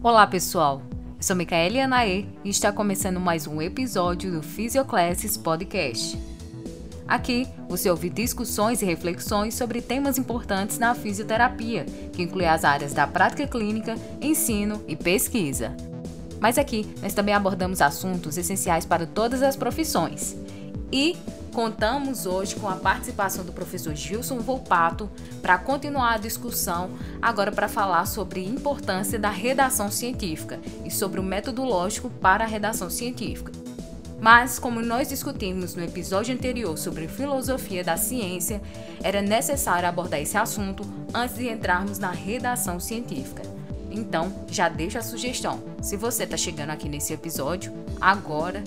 [0.00, 0.80] Olá, pessoal.
[0.92, 6.16] Eu sou Micaele Anaê e está começando mais um episódio do Physioclasses Podcast.
[7.08, 12.92] Aqui você ouve discussões e reflexões sobre temas importantes na fisioterapia, que inclui as áreas
[12.92, 15.76] da prática clínica, ensino e pesquisa.
[16.38, 20.36] Mas aqui nós também abordamos assuntos essenciais para todas as profissões.
[20.92, 21.16] E
[21.58, 25.10] Contamos hoje com a participação do professor Gilson Volpato
[25.42, 26.90] para continuar a discussão,
[27.20, 32.46] agora para falar sobre a importância da redação científica e sobre o metodológico para a
[32.46, 33.50] redação científica.
[34.20, 38.62] Mas, como nós discutimos no episódio anterior sobre filosofia da ciência,
[39.02, 43.42] era necessário abordar esse assunto antes de entrarmos na redação científica.
[43.90, 45.60] Então, já deixo a sugestão.
[45.82, 48.62] Se você está chegando aqui nesse episódio, agora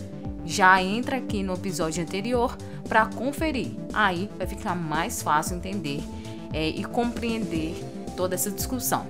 [0.51, 3.71] já entra aqui no episódio anterior para conferir.
[3.93, 6.03] Aí vai ficar mais fácil entender
[6.53, 7.75] é, e compreender
[8.17, 9.07] toda essa discussão.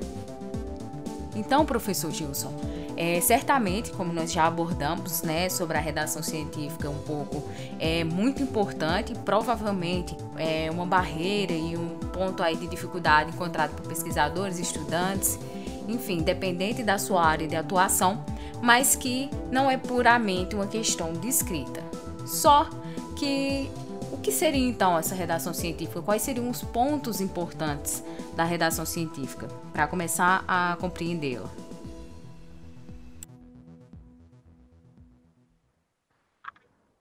[1.35, 2.53] Então, professor Gilson,
[2.95, 7.43] é, certamente, como nós já abordamos né, sobre a redação científica um pouco,
[7.79, 13.87] é muito importante, provavelmente é uma barreira e um ponto aí de dificuldade encontrado por
[13.87, 15.39] pesquisadores, estudantes,
[15.87, 18.23] enfim, dependente da sua área de atuação,
[18.61, 21.81] mas que não é puramente uma questão de escrita.
[22.25, 22.69] Só
[23.15, 23.69] que
[24.11, 26.01] o que seria então essa redação científica?
[26.01, 28.03] Quais seriam os pontos importantes
[28.35, 31.49] da redação científica para começar a compreendê-la?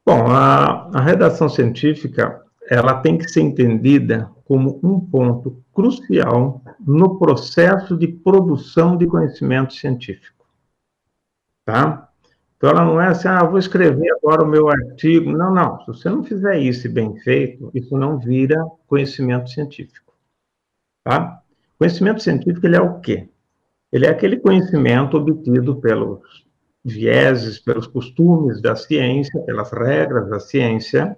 [0.07, 7.19] Bom, a, a redação científica ela tem que ser entendida como um ponto crucial no
[7.19, 10.40] processo de produção de conhecimento científico
[11.71, 12.09] tá?
[12.57, 15.31] Então, ela não é assim, ah, vou escrever agora o meu artigo.
[15.31, 15.81] Não, não.
[15.81, 20.13] Se você não fizer isso bem feito, isso não vira conhecimento científico,
[21.05, 21.41] tá?
[21.79, 23.29] Conhecimento científico, ele é o quê?
[23.91, 26.45] Ele é aquele conhecimento obtido pelos
[26.85, 31.17] vieses, pelos costumes da ciência, pelas regras da ciência,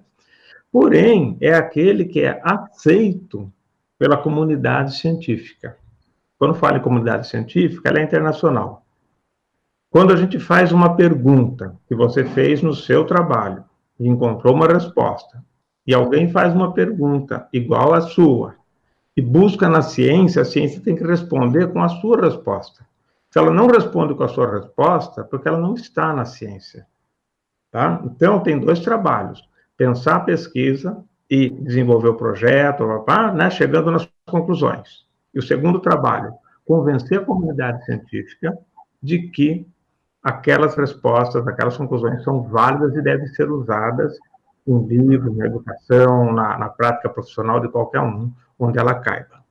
[0.70, 3.52] porém, é aquele que é aceito
[3.98, 5.76] pela comunidade científica.
[6.38, 8.84] Quando falo em comunidade científica, ela é internacional.
[9.92, 13.62] Quando a gente faz uma pergunta que você fez no seu trabalho
[14.00, 15.44] e encontrou uma resposta,
[15.86, 18.54] e alguém faz uma pergunta igual à sua,
[19.14, 22.86] e busca na ciência, a ciência tem que responder com a sua resposta.
[23.30, 26.86] Se ela não responde com a sua resposta, porque ela não está na ciência.
[27.70, 28.00] Tá?
[28.02, 32.82] Então, tem dois trabalhos: pensar a pesquisa e desenvolver o projeto,
[33.34, 35.04] né, chegando nas conclusões.
[35.34, 36.32] E o segundo trabalho,
[36.64, 38.56] convencer a comunidade científica
[39.02, 39.66] de que
[40.22, 44.16] aquelas respostas, aquelas conclusões são válidas e devem ser usadas
[44.66, 49.42] em livros, na educação, na, na prática profissional de qualquer um, onde ela caiba.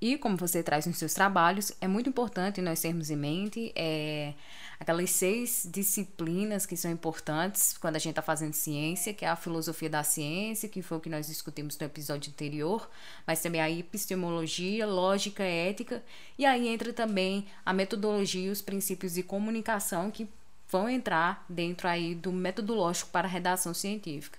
[0.00, 4.32] E como você traz nos seus trabalhos, é muito importante nós termos em mente é,
[4.78, 9.36] aquelas seis disciplinas que são importantes quando a gente está fazendo ciência, que é a
[9.36, 12.88] filosofia da ciência, que foi o que nós discutimos no episódio anterior,
[13.26, 16.02] mas também a epistemologia, lógica, ética,
[16.38, 20.28] e aí entra também a metodologia e os princípios de comunicação que
[20.70, 24.38] vão entrar dentro aí do metodológico para a redação científica.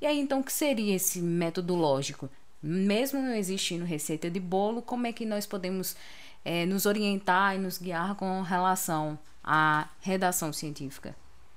[0.00, 2.28] E aí, então, o que seria esse metodológico?
[2.62, 5.96] Mesmo não existindo receita de bolo, como é que nós podemos
[6.44, 11.14] é, nos orientar e nos guiar com relação à redação científica?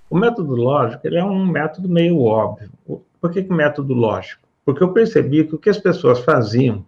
[0.10, 2.70] O método lógico é um método meio óbvio.
[3.20, 4.48] Por que, que método lógico?
[4.66, 6.86] Porque eu percebi que o que as pessoas faziam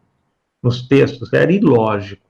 [0.62, 2.26] nos textos era ilógico.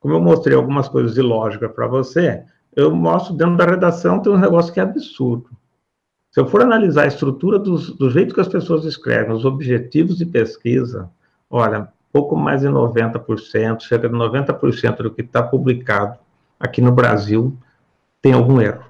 [0.00, 4.32] Como eu mostrei algumas coisas de lógica para você, eu mostro dentro da redação tem
[4.32, 5.50] um negócio que é absurdo.
[6.30, 10.18] Se eu for analisar a estrutura dos, do jeito que as pessoas escrevem, os objetivos
[10.18, 11.10] de pesquisa,
[11.48, 16.18] olha, pouco mais de 90%, cerca de 90% do que está publicado
[16.58, 17.56] aqui no Brasil
[18.20, 18.84] tem algum erro.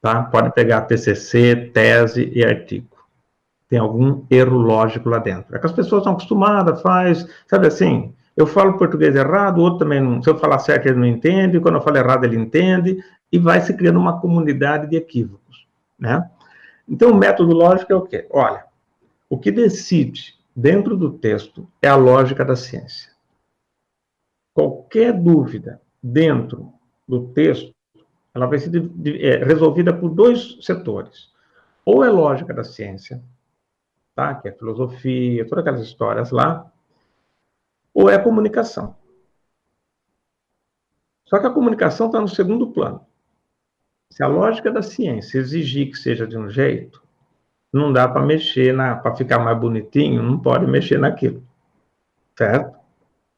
[0.00, 0.22] Tá?
[0.24, 2.88] Pode pegar TCC, tese e artigo.
[3.68, 5.56] Tem algum erro lógico lá dentro.
[5.56, 9.80] É que as pessoas estão acostumadas, faz, sabe assim, eu falo português errado, o outro
[9.80, 13.02] também não, se eu falar certo ele não entende, quando eu falo errado ele entende,
[13.30, 15.66] e vai se criando uma comunidade de equívocos,
[15.98, 16.28] né?
[16.88, 18.26] Então, o método lógico é o quê?
[18.30, 18.64] Olha,
[19.28, 23.10] o que decide dentro do texto é a lógica da ciência.
[24.52, 26.70] Qualquer dúvida dentro
[27.08, 27.74] do texto,
[28.34, 28.70] ela vai ser
[29.06, 31.32] é, resolvida por dois setores.
[31.82, 33.22] Ou é lógica da ciência,
[34.14, 34.34] tá?
[34.34, 36.70] que é filosofia, todas aquelas histórias lá,
[37.94, 38.94] ou é comunicação.
[41.24, 43.06] Só que a comunicação está no segundo plano.
[44.10, 47.02] Se a lógica da ciência exigir que seja de um jeito,
[47.72, 51.42] não dá para mexer para ficar mais bonitinho, não pode mexer naquilo.
[52.36, 52.78] Certo?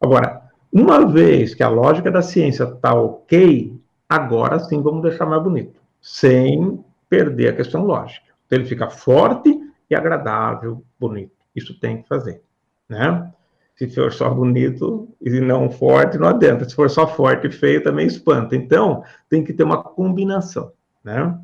[0.01, 0.46] Agora,
[0.79, 5.81] Uma vez que a lógica da ciência está ok, agora sim vamos deixar mais bonito,
[6.03, 8.27] sem perder a questão lógica.
[8.45, 9.59] Então, ele fica forte
[9.89, 11.33] e agradável, bonito.
[11.55, 12.43] Isso tem que fazer,
[12.87, 13.33] né?
[13.75, 16.69] Se for só bonito e não forte, não adianta.
[16.69, 18.55] Se for só forte e feio, também espanta.
[18.55, 20.73] Então, tem que ter uma combinação,
[21.03, 21.41] né?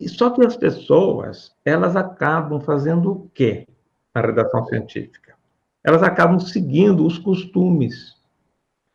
[0.00, 3.68] E só que as pessoas, elas acabam fazendo o quê
[4.12, 5.38] na redação científica?
[5.82, 8.14] Elas acabam seguindo os costumes.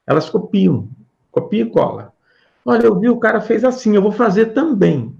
[0.05, 0.87] Elas copiam,
[1.31, 2.13] copia e cola.
[2.63, 5.15] Olha, eu vi o cara fez assim, eu vou fazer também.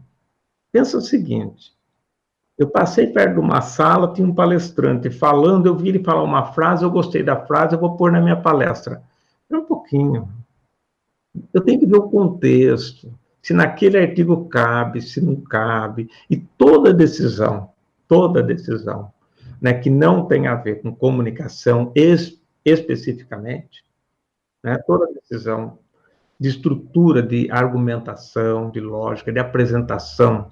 [0.72, 1.74] Pensa o seguinte,
[2.58, 6.54] eu passei perto de uma sala, tinha um palestrante falando, eu vi ele falar uma
[6.54, 9.04] frase, eu gostei da frase, eu vou pôr na minha palestra.
[9.50, 10.28] É um pouquinho.
[11.54, 16.94] Eu tenho que ver o contexto, se naquele artigo cabe, se não cabe, e toda
[16.94, 17.70] decisão,
[18.08, 19.12] toda decisão,
[19.62, 23.84] né, que não tem a ver com comunicação es, especificamente,
[24.64, 25.80] né, toda decisão
[26.40, 30.52] de estrutura, de argumentação, de lógica, de apresentação,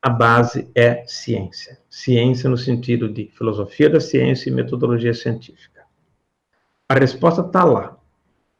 [0.00, 1.78] a base é ciência.
[1.88, 5.84] Ciência no sentido de filosofia da ciência e metodologia científica.
[6.88, 7.96] A resposta está lá.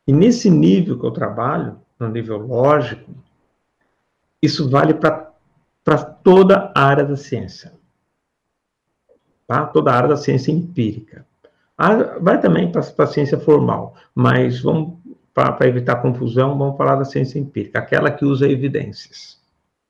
[0.06, 3.12] E nesse nível que eu trabalho, no nível lógico,
[4.40, 5.32] isso vale para
[6.22, 7.72] toda a área da ciência.
[9.52, 9.66] Tá?
[9.66, 11.26] Toda a área da ciência empírica.
[12.20, 14.94] Vai também para a ciência formal, mas vamos
[15.34, 19.42] para evitar confusão, vamos falar da ciência empírica, aquela que usa evidências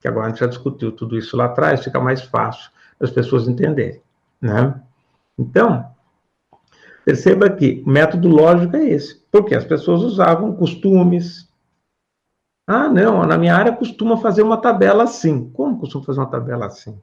[0.03, 2.71] que agora a gente já discutiu tudo isso lá atrás, fica mais fácil
[3.01, 4.03] as pessoas entenderem,
[4.41, 4.75] né?
[5.39, 5.87] Então,
[7.05, 11.49] perceba que o método lógico é esse, porque as pessoas usavam costumes.
[12.67, 15.49] Ah, não, na minha área costuma fazer uma tabela assim.
[15.51, 17.01] Como costuma fazer uma tabela assim?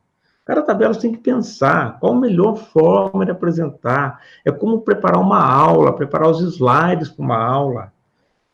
[0.49, 4.19] Cada tabela você tem que pensar qual a melhor forma de apresentar.
[4.43, 7.93] É como preparar uma aula, preparar os slides para uma aula.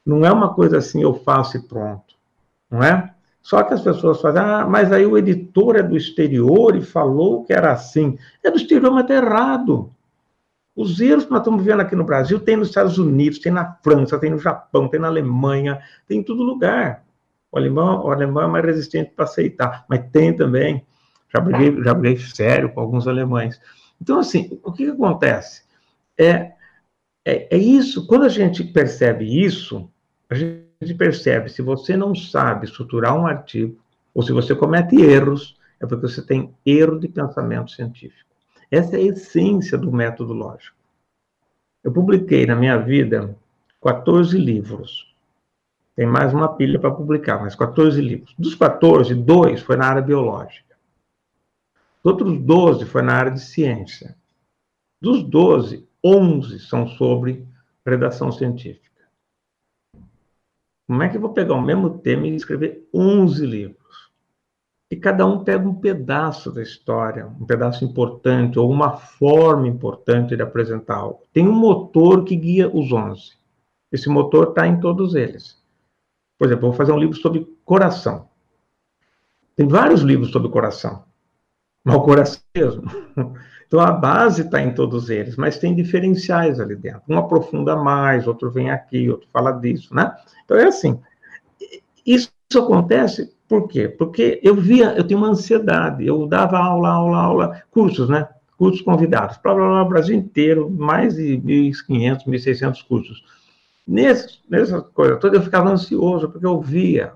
[0.05, 2.15] Não é uma coisa assim, eu faço e pronto.
[2.69, 3.13] Não é?
[3.41, 7.45] Só que as pessoas fazem, ah, mas aí o editor é do exterior e falou
[7.45, 8.19] que era assim.
[8.43, 9.89] É do exterior, mas está errado.
[10.75, 13.73] Os erros que nós estamos vendo aqui no Brasil tem nos Estados Unidos, tem na
[13.81, 17.05] França, tem no Japão, tem na Alemanha, tem em todo lugar.
[17.49, 20.85] O alemão, o alemão é mais resistente para aceitar, mas tem também.
[21.35, 23.59] Já briguei, já briguei sério com alguns alemães.
[24.01, 25.63] Então, assim, o que, que acontece?
[26.17, 26.53] É,
[27.25, 29.89] é, é isso, quando a gente percebe isso,
[30.29, 33.77] a gente percebe, se você não sabe estruturar um artigo,
[34.13, 38.29] ou se você comete erros, é porque você tem erro de pensamento científico.
[38.71, 40.77] Essa é a essência do método lógico.
[41.83, 43.35] Eu publiquei na minha vida
[43.83, 45.13] 14 livros.
[45.95, 48.33] Tem mais uma pilha para publicar, mas 14 livros.
[48.39, 50.64] Dos 14, dois foi na área biológica.
[52.05, 54.15] Dos outros 12 foi na área de ciência.
[55.01, 57.47] Dos 12, 11 são sobre
[57.83, 59.01] redação científica.
[60.85, 64.11] Como é que eu vou pegar o mesmo tema e escrever 11 livros?
[64.91, 70.35] E cada um pega um pedaço da história, um pedaço importante, ou uma forma importante
[70.35, 71.23] de apresentar algo.
[71.33, 73.31] Tem um motor que guia os 11.
[73.91, 75.59] Esse motor está em todos eles.
[76.37, 78.29] Por exemplo, vou fazer um livro sobre coração.
[79.55, 81.04] Tem vários livros sobre coração.
[82.03, 82.83] Coração mesmo.
[83.67, 87.01] Então a base está em todos eles, mas tem diferenciais ali dentro.
[87.09, 90.15] Um aprofunda mais, outro vem aqui, outro fala disso, né?
[90.43, 90.99] Então é assim.
[92.05, 93.87] Isso acontece por quê?
[93.87, 98.27] Porque eu via, eu tinha uma ansiedade, eu dava aula, aula, aula, cursos, né?
[98.57, 103.23] Cursos convidados, blá, blá, blá, Brasil inteiro, mais de 1.500, 1.600 cursos.
[103.87, 107.13] Nessa coisa toda, eu ficava ansioso, porque eu via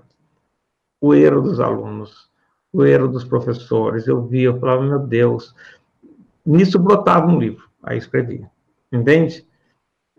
[1.00, 2.29] o erro dos alunos,
[2.72, 5.54] o erro dos professores, eu via, eu falava, meu Deus,
[6.44, 8.48] nisso brotava um livro, aí escrevia,
[8.92, 9.46] entende?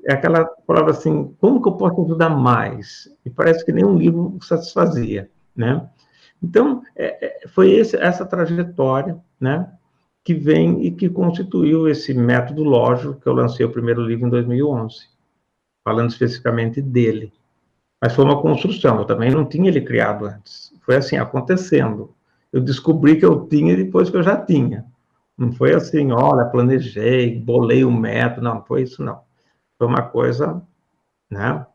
[0.04, 3.08] É aquela palavra assim, como que eu posso ajudar mais?
[3.24, 5.88] E parece que nenhum livro satisfazia, né?
[6.42, 9.72] Então, é, é, foi esse, essa trajetória, né,
[10.24, 14.30] que vem e que constituiu esse método lógico que eu lancei o primeiro livro em
[14.30, 15.08] 2011,
[15.84, 17.32] falando especificamente dele.
[18.02, 20.74] Mas foi uma construção, eu também não tinha ele criado antes.
[20.82, 22.14] Foi assim, acontecendo.
[22.52, 24.86] Eu descobri que eu tinha depois que eu já tinha.
[25.38, 29.24] Não foi assim, olha, planejei, bolei o um método, não, não foi isso não.
[29.78, 30.62] Foi uma coisa,
[31.30, 31.66] né?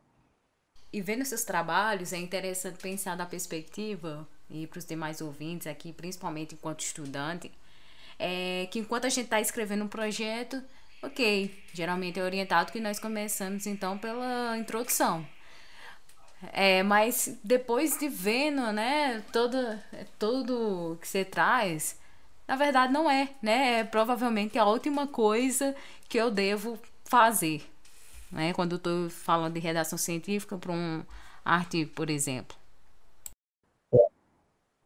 [0.93, 5.93] E vendo esses trabalhos, é interessante pensar da perspectiva, e para os demais ouvintes aqui,
[5.93, 7.51] principalmente enquanto estudante,
[8.19, 10.63] é que enquanto a gente está escrevendo um projeto,
[11.03, 15.27] ok, geralmente é orientado que nós começamos então pela introdução.
[16.53, 19.57] É, mas depois de vendo, né, todo,
[20.19, 21.99] tudo que você traz,
[22.47, 23.81] na verdade, não é, né?
[23.81, 25.75] É provavelmente a última coisa
[26.09, 27.63] que eu devo fazer.
[28.31, 28.53] né?
[28.53, 31.03] Quando eu estou falando de redação científica para um
[31.45, 32.57] artigo, por exemplo.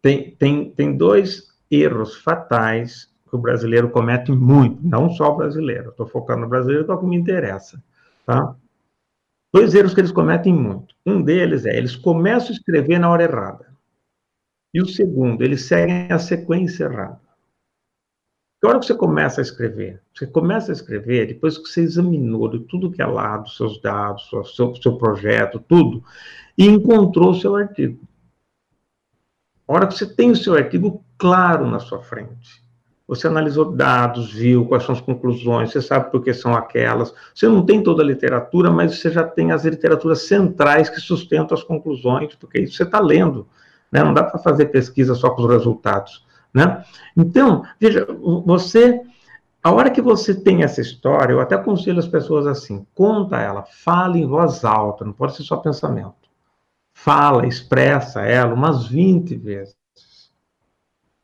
[0.03, 5.91] Tem, tem, tem dois erros fatais que o brasileiro comete muito, não só o brasileiro,
[5.91, 7.83] estou focando no brasileiro, que é o que me interessa,
[8.27, 8.57] tá?
[9.53, 10.95] Dois erros que eles cometem muito.
[11.05, 13.71] Um deles é, eles começam a escrever na hora errada.
[14.73, 17.21] E o segundo, eles seguem a sequência errada.
[18.61, 20.03] Que hora que você começa a escrever?
[20.15, 24.29] Você começa a escrever depois que você examinou de tudo que é lado, seus dados,
[24.55, 26.05] seu, seu projeto, tudo,
[26.57, 28.07] e encontrou o seu artigo.
[29.67, 32.63] A hora que você tem o seu artigo claro na sua frente,
[33.11, 37.13] você analisou dados, viu quais são as conclusões, você sabe por que são aquelas.
[37.35, 41.59] Você não tem toda a literatura, mas você já tem as literaturas centrais que sustentam
[41.59, 43.49] as conclusões, porque isso você está lendo.
[43.91, 44.05] Né?
[44.05, 46.25] Não dá para fazer pesquisa só com os resultados.
[46.55, 46.85] Né?
[47.17, 48.07] Então, veja,
[48.47, 49.01] você,
[49.61, 53.65] a hora que você tem essa história, eu até aconselho as pessoas assim, conta ela,
[53.65, 56.15] fala em voz alta, não pode ser só pensamento.
[56.95, 59.80] Fala, expressa ela umas 20 vezes.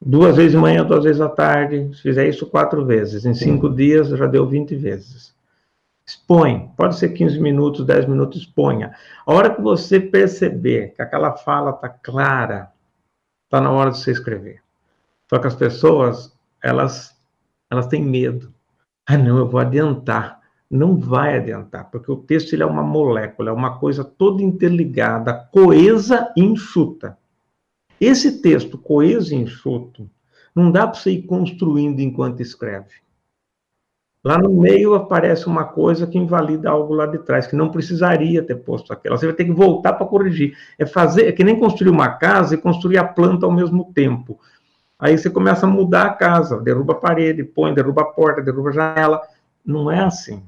[0.01, 3.69] Duas vezes de manhã, duas vezes à tarde, se fizer isso quatro vezes, em cinco
[3.69, 5.35] dias já deu 20 vezes.
[6.07, 8.95] Expõe, pode ser 15 minutos, 10 minutos, exponha.
[9.27, 12.71] A hora que você perceber que aquela fala está clara,
[13.45, 14.63] está na hora de você escrever.
[15.29, 17.17] Só que as pessoas, elas,
[17.69, 18.53] elas têm medo.
[19.05, 20.41] Ah, não, eu vou adiantar.
[20.71, 25.49] Não vai adiantar, porque o texto ele é uma molécula, é uma coisa toda interligada,
[25.53, 27.17] coesa e enxuta.
[28.01, 30.11] Esse texto coeso e enxuto,
[30.55, 33.07] não dá para você ir construindo enquanto escreve.
[34.25, 38.43] Lá no meio aparece uma coisa que invalida algo lá de trás, que não precisaria
[38.43, 39.17] ter posto aquela.
[39.17, 40.57] Você vai ter que voltar para corrigir.
[40.77, 44.41] É fazer, é que nem construir uma casa e construir a planta ao mesmo tempo.
[44.99, 48.71] Aí você começa a mudar a casa, derruba a parede, põe, derruba a porta, derruba
[48.71, 49.23] a janela.
[49.65, 50.43] Não é assim.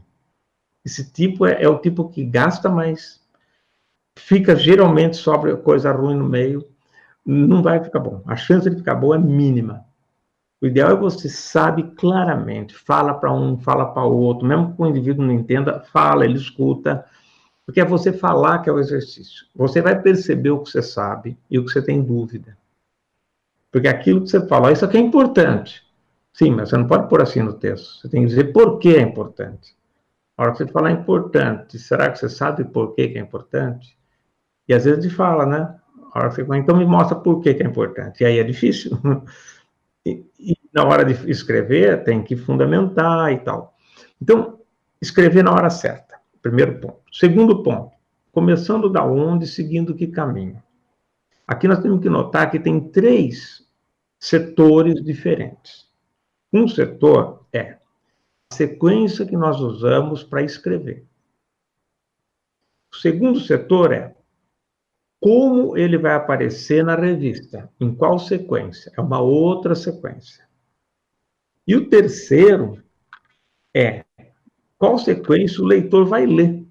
[0.84, 3.20] Esse tipo é, é o tipo que gasta mais,
[4.18, 6.66] fica geralmente sobre coisa ruim no meio,
[7.30, 8.22] não vai ficar bom.
[8.26, 9.84] A chance de ficar bom é mínima.
[10.60, 14.82] O ideal é você sabe claramente, fala para um, fala para o outro, mesmo que
[14.82, 17.04] o indivíduo não entenda, fala, ele escuta,
[17.64, 19.46] porque é você falar que é o exercício.
[19.54, 22.56] Você vai perceber o que você sabe e o que você tem dúvida.
[23.70, 25.86] Porque aquilo que você fala, isso aqui é importante.
[26.32, 28.00] Sim, mas você não pode pôr assim no texto.
[28.00, 29.76] Você tem que dizer por que é importante.
[30.36, 33.98] A hora que você falar importante, será que você sabe por que, é importante?
[34.66, 35.78] E às vezes ele fala, né?
[36.14, 38.22] Hora então me mostra por que, que é importante.
[38.22, 38.98] E aí é difícil.
[40.06, 43.74] E, e na hora de escrever, tem que fundamentar e tal.
[44.22, 44.58] Então,
[45.02, 46.18] escrever na hora certa.
[46.40, 47.00] Primeiro ponto.
[47.12, 47.92] Segundo ponto,
[48.32, 50.62] começando da onde, seguindo que caminho.
[51.46, 53.66] Aqui nós temos que notar que tem três
[54.18, 55.88] setores diferentes.
[56.52, 57.76] Um setor é
[58.50, 61.04] a sequência que nós usamos para escrever.
[62.92, 64.14] O segundo setor é
[65.20, 68.92] como ele vai aparecer na revista, em qual sequência?
[68.96, 70.46] É uma outra sequência.
[71.66, 72.82] E o terceiro
[73.74, 74.04] é
[74.78, 76.64] qual sequência o leitor vai ler.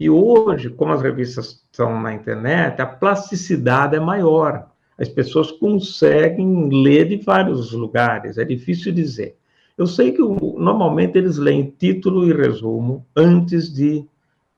[0.00, 4.72] E hoje, como as revistas estão na internet, a plasticidade é maior.
[4.98, 9.36] As pessoas conseguem ler de vários lugares, é difícil dizer.
[9.76, 14.06] Eu sei que normalmente eles leem título e resumo antes de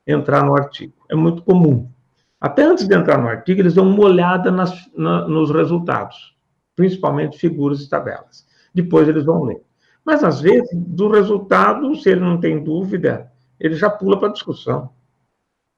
[0.05, 0.93] entrar no artigo.
[1.09, 1.89] É muito comum.
[2.39, 6.35] Até antes de entrar no artigo, eles dão uma olhada nas, na, nos resultados,
[6.75, 8.45] principalmente figuras e tabelas.
[8.73, 9.61] Depois eles vão ler.
[10.05, 14.33] Mas, às vezes, do resultado, se ele não tem dúvida, ele já pula para a
[14.33, 14.91] discussão.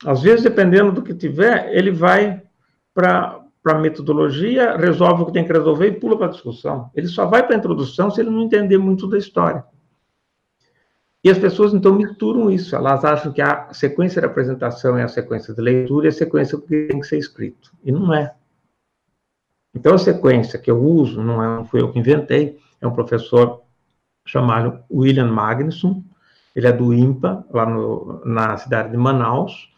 [0.05, 2.41] Às vezes, dependendo do que tiver, ele vai
[2.93, 6.91] para a metodologia, resolve o que tem que resolver e pula para a discussão.
[6.93, 9.63] Ele só vai para a introdução se ele não entender muito da história.
[11.27, 12.73] E as pessoas, então, misturam isso.
[12.73, 16.57] Elas acham que a sequência de apresentação é a sequência de leitura e a sequência
[16.57, 17.73] que tem que ser escrito.
[17.83, 18.33] E não é.
[19.75, 22.93] Então, a sequência que eu uso, não, é, não fui eu que inventei, é um
[22.93, 23.61] professor
[24.25, 26.01] chamado William Magnuson,
[26.55, 29.69] ele é do IMPA, lá no, na cidade de Manaus,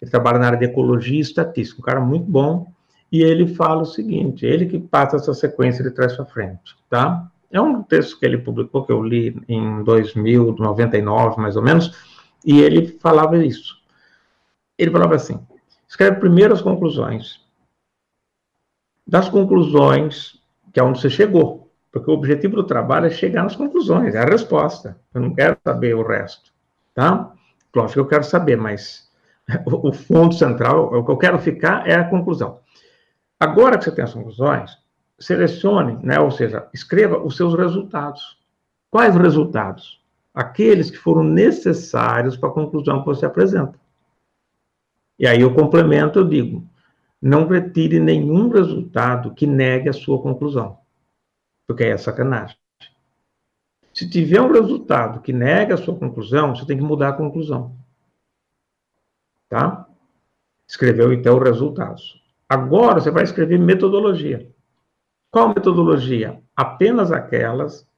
[0.00, 2.72] ele trabalha na área de ecologia e estatística, um cara muito bom,
[3.10, 7.28] e ele fala o seguinte, ele que passa essa sequência de trás para frente, tá?
[7.52, 11.94] É um texto que ele publicou, que eu li em 2000, 99, mais ou menos,
[12.44, 13.76] e ele falava isso.
[14.78, 15.38] Ele falava assim,
[15.86, 17.40] escreve primeiro as conclusões.
[19.06, 20.40] Das conclusões,
[20.72, 24.18] que é onde você chegou, porque o objetivo do trabalho é chegar nas conclusões, é
[24.18, 24.98] a resposta.
[25.12, 26.50] Eu não quero saber o resto,
[26.94, 27.34] tá?
[27.76, 29.10] Lógico que eu quero saber, mas
[29.66, 32.60] o fundo central, o que eu quero ficar é a conclusão.
[33.38, 34.81] Agora que você tem as conclusões,
[35.22, 38.38] selecione, né, ou seja, escreva os seus resultados.
[38.90, 40.02] Quais resultados?
[40.34, 43.78] aqueles que foram necessários para a conclusão que você apresenta.
[45.18, 46.66] E aí eu complemento, eu digo,
[47.20, 50.78] não retire nenhum resultado que negue a sua conclusão,
[51.66, 52.56] porque aí é sacanagem.
[53.92, 57.76] Se tiver um resultado que nega a sua conclusão, você tem que mudar a conclusão.
[59.50, 59.86] Tá?
[60.66, 62.22] Escreveu então os resultados.
[62.48, 64.50] Agora você vai escrever metodologia.
[65.32, 66.38] Qual metodologia?
[66.54, 67.88] Apenas aquelas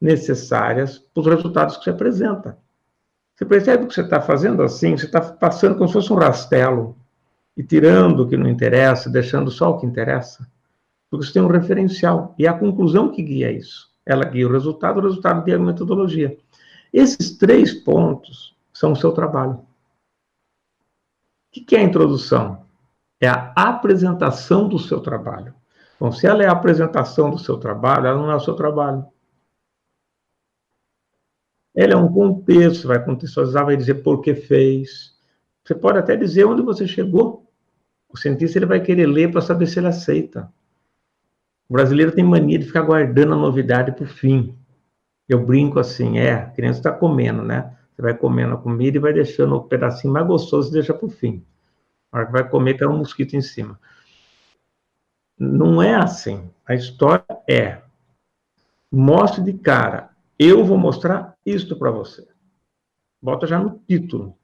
[0.00, 2.56] necessárias para os resultados que você apresenta.
[3.34, 4.96] Você percebe que você está fazendo assim?
[4.96, 6.96] Você está passando como se fosse um rastelo
[7.56, 10.48] e tirando o que não interessa, deixando só o que interessa.
[11.10, 12.32] Porque você tem um referencial.
[12.38, 13.90] E a conclusão que guia isso.
[14.06, 16.38] Ela guia o resultado, o resultado guia a metodologia.
[16.92, 19.54] Esses três pontos são o seu trabalho.
[19.54, 19.66] O
[21.50, 22.64] que é a introdução?
[23.20, 25.52] É a apresentação do seu trabalho.
[25.98, 29.06] Bom, se ela é a apresentação do seu trabalho, ela não é o seu trabalho.
[31.74, 35.14] Ela é um contexto, vai contextualizar, vai dizer por que fez.
[35.64, 37.50] Você pode até dizer onde você chegou.
[38.08, 40.52] O cientista ele vai querer ler para saber se ele aceita.
[41.68, 44.56] O brasileiro tem mania de ficar guardando a novidade para o fim.
[45.28, 47.76] Eu brinco assim, é, a criança está comendo, né?
[47.94, 51.06] Você vai comendo a comida e vai deixando o pedacinho mais gostoso e deixa para
[51.06, 51.44] o fim.
[52.12, 53.80] A hora que vai comer, tem um mosquito em cima.
[55.38, 56.50] Não é assim.
[56.66, 57.82] A história é:
[58.90, 62.26] mostre de cara, eu vou mostrar isto para você.
[63.20, 64.36] Bota já no título,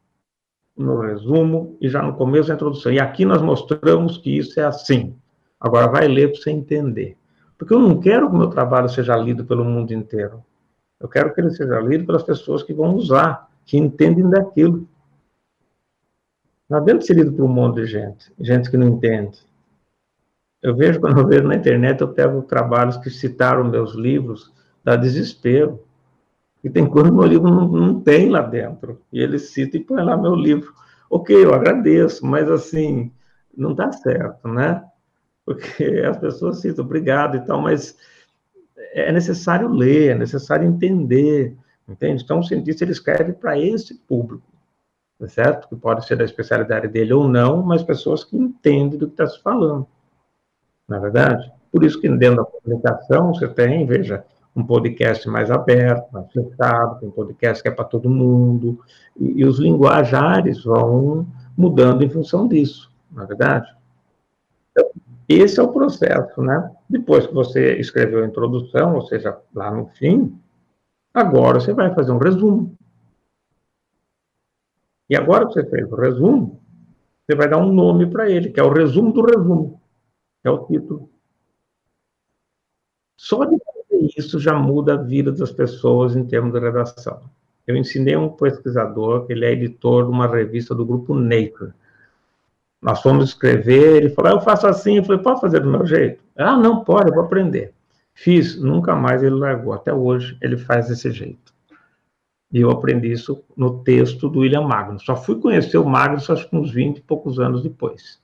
[0.77, 2.93] no resumo e já no começo da introdução.
[2.93, 5.17] E aqui nós mostramos que isso é assim.
[5.61, 7.17] Agora vai ler para você entender.
[7.59, 10.43] Porque eu não quero que o meu trabalho seja lido pelo mundo inteiro.
[10.99, 14.89] Eu quero que ele seja lido pelas pessoas que vão usar, que entendem daquilo.
[16.69, 19.39] Não adianta ser lido por um monte de gente, gente que não entende.
[20.62, 24.52] Eu vejo, quando eu vejo na internet, eu pego trabalhos que citaram meus livros,
[24.85, 25.83] dá desespero.
[26.62, 29.00] E tem coisa que meu livro não, não tem lá dentro.
[29.12, 30.73] E ele cita e põe lá meu livro.
[31.09, 33.11] Ok, eu agradeço, mas assim,
[33.57, 34.85] não dá certo, né?
[35.50, 37.97] porque as pessoas citam obrigado e tal, mas
[38.93, 41.56] é necessário ler, é necessário entender,
[41.89, 42.23] entende?
[42.23, 44.47] Então, o cientista ele escreve para esse público,
[45.26, 45.69] certo?
[45.69, 49.26] Que pode ser da especialidade dele ou não, mas pessoas que entendem do que está
[49.26, 49.87] se falando,
[50.91, 51.53] na é verdade?
[51.71, 54.25] Por isso que dentro da comunicação você tem, veja,
[54.57, 58.81] um podcast mais aberto, mais fechado, tem podcast que é para todo mundo,
[59.17, 61.25] e, e os linguajares vão
[61.57, 63.73] mudando em função disso, na é verdade?
[64.73, 64.91] Então,
[65.29, 66.73] esse é o processo, né?
[66.89, 70.37] Depois que você escreveu a introdução, ou seja, lá no fim,
[71.15, 72.75] agora você vai fazer um resumo.
[75.09, 76.61] E agora que você fez o resumo,
[77.25, 79.79] você vai dar um nome para ele, que é o resumo do resumo,
[80.45, 81.11] é o título.
[83.17, 87.21] Só de fazer isso já muda a vida das pessoas em termos de redação.
[87.67, 91.73] Eu ensinei um pesquisador, ele é editor de uma revista do grupo Nature,
[92.81, 95.85] nós fomos escrever, ele falou, ah, eu faço assim, eu falei, pode fazer do meu
[95.85, 96.25] jeito?
[96.37, 97.75] Ah, não, pode, eu vou aprender.
[98.15, 101.53] Fiz, nunca mais ele largou, até hoje ele faz desse jeito.
[102.53, 105.05] E eu aprendi isso no texto do William Magnus.
[105.05, 108.20] Só fui conhecer o Magnus, acho que uns 20 e poucos anos depois.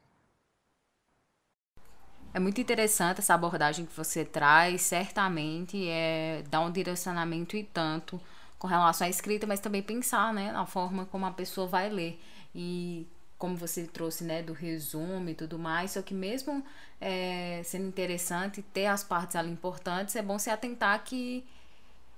[2.36, 8.20] É muito interessante essa abordagem que você traz, certamente é dar um direcionamento e tanto
[8.58, 12.20] com relação à escrita, mas também pensar, né, na forma como a pessoa vai ler.
[12.54, 13.06] E
[13.38, 16.62] como você trouxe, né, do resumo e tudo mais, só que mesmo
[17.00, 21.42] é, sendo interessante ter as partes ali importantes, é bom se atentar que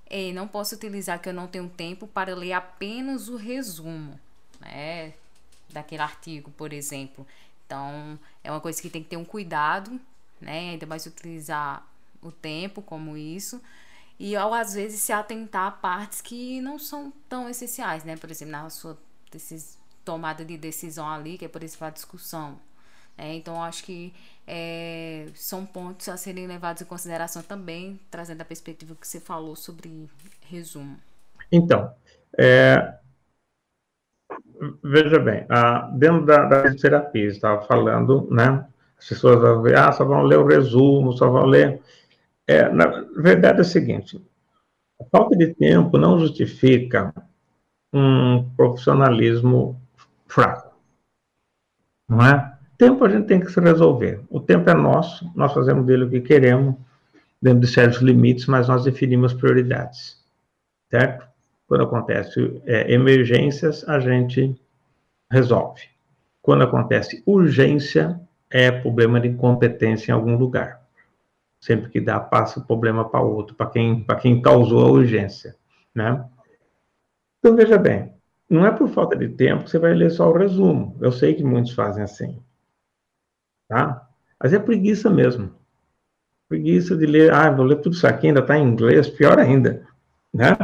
[0.09, 4.19] ei, não posso utilizar que eu não tenho tempo para ler apenas o resumo,
[4.59, 5.13] né,
[5.69, 7.25] daquele artigo, por exemplo.
[7.65, 9.97] Então, é uma coisa que tem que ter um cuidado,
[10.41, 11.85] né, ainda mais utilizar
[12.21, 13.61] o tempo como isso,
[14.19, 18.29] e ao às vezes se atentar a partes que não são tão essenciais, né, por
[18.29, 18.97] exemplo, na sua
[20.03, 22.57] tomada de decisão ali, que é por isso a discussão.
[23.17, 24.13] É, então, acho que
[24.47, 29.55] é, são pontos a serem levados em consideração também, trazendo a perspectiva que você falou
[29.55, 30.09] sobre
[30.49, 30.97] resumo.
[31.51, 31.93] Então,
[32.37, 32.97] é,
[34.81, 38.65] veja bem, a, dentro da, da terapia, estava falando, né?
[38.99, 41.81] As pessoas vão ver, ah, só vão ler o resumo, só vão ler.
[42.45, 44.21] É, na verdade é o seguinte:
[44.99, 47.13] a falta de tempo não justifica
[47.93, 49.81] um profissionalismo
[50.27, 50.75] fraco.
[52.07, 52.57] Não é?
[52.77, 54.21] Tempo a gente tem que se resolver.
[54.29, 56.75] O tempo é nosso, nós fazemos dele o que queremos,
[57.41, 60.17] dentro de certos limites, mas nós definimos prioridades.
[60.89, 61.27] Certo?
[61.67, 64.59] Quando acontece é, emergências, a gente
[65.31, 65.83] resolve.
[66.41, 68.19] Quando acontece urgência,
[68.51, 70.81] é problema de incompetência em algum lugar.
[71.59, 75.55] Sempre que dá, passa o problema para outro, para quem, quem causou a urgência.
[75.93, 76.25] Né?
[77.39, 78.13] Então, veja bem,
[78.49, 80.97] não é por falta de tempo que você vai ler só o resumo.
[81.01, 82.41] Eu sei que muitos fazem assim.
[83.67, 84.07] Tá?
[84.41, 85.53] Mas é preguiça mesmo.
[86.47, 89.85] Preguiça de ler, ah, vou ler tudo isso aqui, ainda está em inglês, pior ainda.
[90.33, 90.55] Né?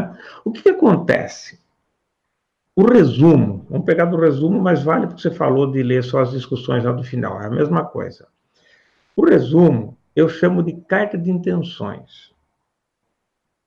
[0.43, 1.59] O que, que acontece?
[2.75, 6.31] O resumo, vamos pegar do resumo, mas vale porque você falou de ler só as
[6.31, 8.27] discussões lá do final, é a mesma coisa.
[9.15, 12.33] O resumo eu chamo de carta de intenções.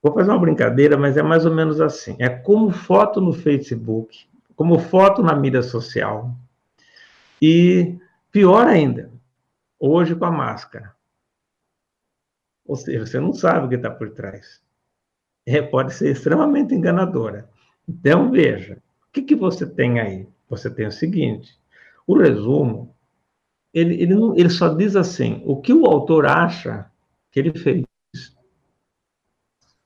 [0.01, 2.15] Vou fazer uma brincadeira, mas é mais ou menos assim.
[2.19, 6.33] É como foto no Facebook, como foto na mídia social.
[7.41, 7.97] E
[8.31, 9.11] pior ainda,
[9.79, 10.95] hoje com a máscara.
[12.65, 14.61] Ou seja, você não sabe o que está por trás.
[15.45, 17.49] É, pode ser extremamente enganadora.
[17.87, 18.77] Então, veja,
[19.21, 20.27] que, que você tem aí?
[20.49, 21.57] Você tem o seguinte:
[22.05, 22.95] o resumo,
[23.73, 26.85] ele, ele, não, ele só diz assim, o que o autor acha
[27.31, 27.83] que ele fez.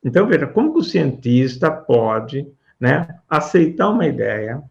[0.04, 2.48] Então, veja, como que o cientista pode
[2.80, 4.62] né, aceitar uma ideia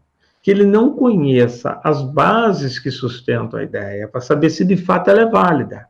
[0.41, 5.09] que ele não conheça as bases que sustentam a ideia, para saber se de fato
[5.09, 5.87] ela é válida.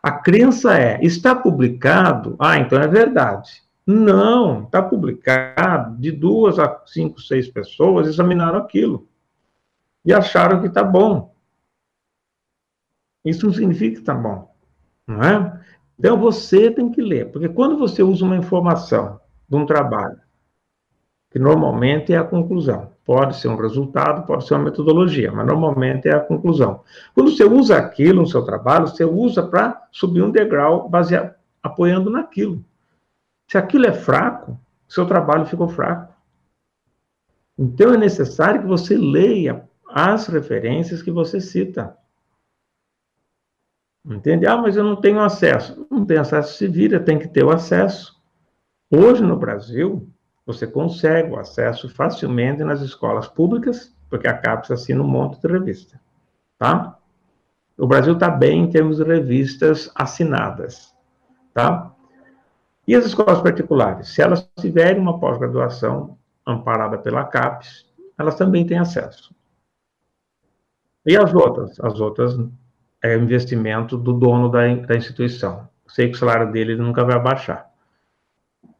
[0.00, 3.60] A crença é, está publicado, ah, então é verdade.
[3.90, 9.08] Não, está publicado, de duas a cinco, seis pessoas examinaram aquilo
[10.04, 11.34] e acharam que está bom.
[13.24, 14.54] Isso não significa que está bom,
[15.06, 15.64] não é?
[15.98, 20.20] Então você tem que ler, porque quando você usa uma informação de um trabalho,
[21.30, 26.08] que normalmente é a conclusão, pode ser um resultado, pode ser uma metodologia, mas normalmente
[26.08, 26.84] é a conclusão.
[27.14, 32.10] Quando você usa aquilo no seu trabalho, você usa para subir um degrau baseado, apoiando
[32.10, 32.62] naquilo.
[33.48, 36.14] Se aquilo é fraco, seu trabalho ficou fraco.
[37.58, 41.96] Então é necessário que você leia as referências que você cita.
[44.04, 44.46] Entende?
[44.46, 45.86] Ah, mas eu não tenho acesso.
[45.90, 48.22] Não tem acesso, se vira, tem que ter o acesso.
[48.90, 50.08] Hoje no Brasil,
[50.46, 55.48] você consegue o acesso facilmente nas escolas públicas, porque a CAPES assina um monte de
[55.48, 56.00] revista.
[56.58, 56.98] Tá?
[57.78, 60.94] O Brasil está bem em termos de revistas assinadas.
[61.52, 61.94] Tá?
[62.88, 64.08] E as escolas particulares?
[64.08, 67.86] Se elas tiverem uma pós-graduação amparada pela CAPES,
[68.18, 69.34] elas também têm acesso.
[71.04, 71.78] E as outras?
[71.80, 72.34] As outras
[73.04, 75.68] é investimento do dono da, da instituição.
[75.86, 77.70] Sei que o salário dele nunca vai baixar,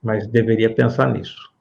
[0.02, 1.52] mas deveria pensar nisso.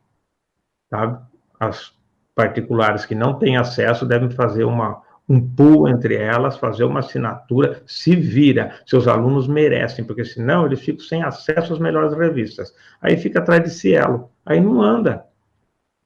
[0.89, 1.27] Tá?
[1.59, 1.93] As
[2.33, 7.81] particulares que não têm acesso devem fazer uma, um pool entre elas, fazer uma assinatura,
[7.85, 12.73] se vira, seus alunos merecem, porque senão eles ficam sem acesso às melhores revistas.
[13.01, 15.25] Aí fica atrás de cielo, aí não anda,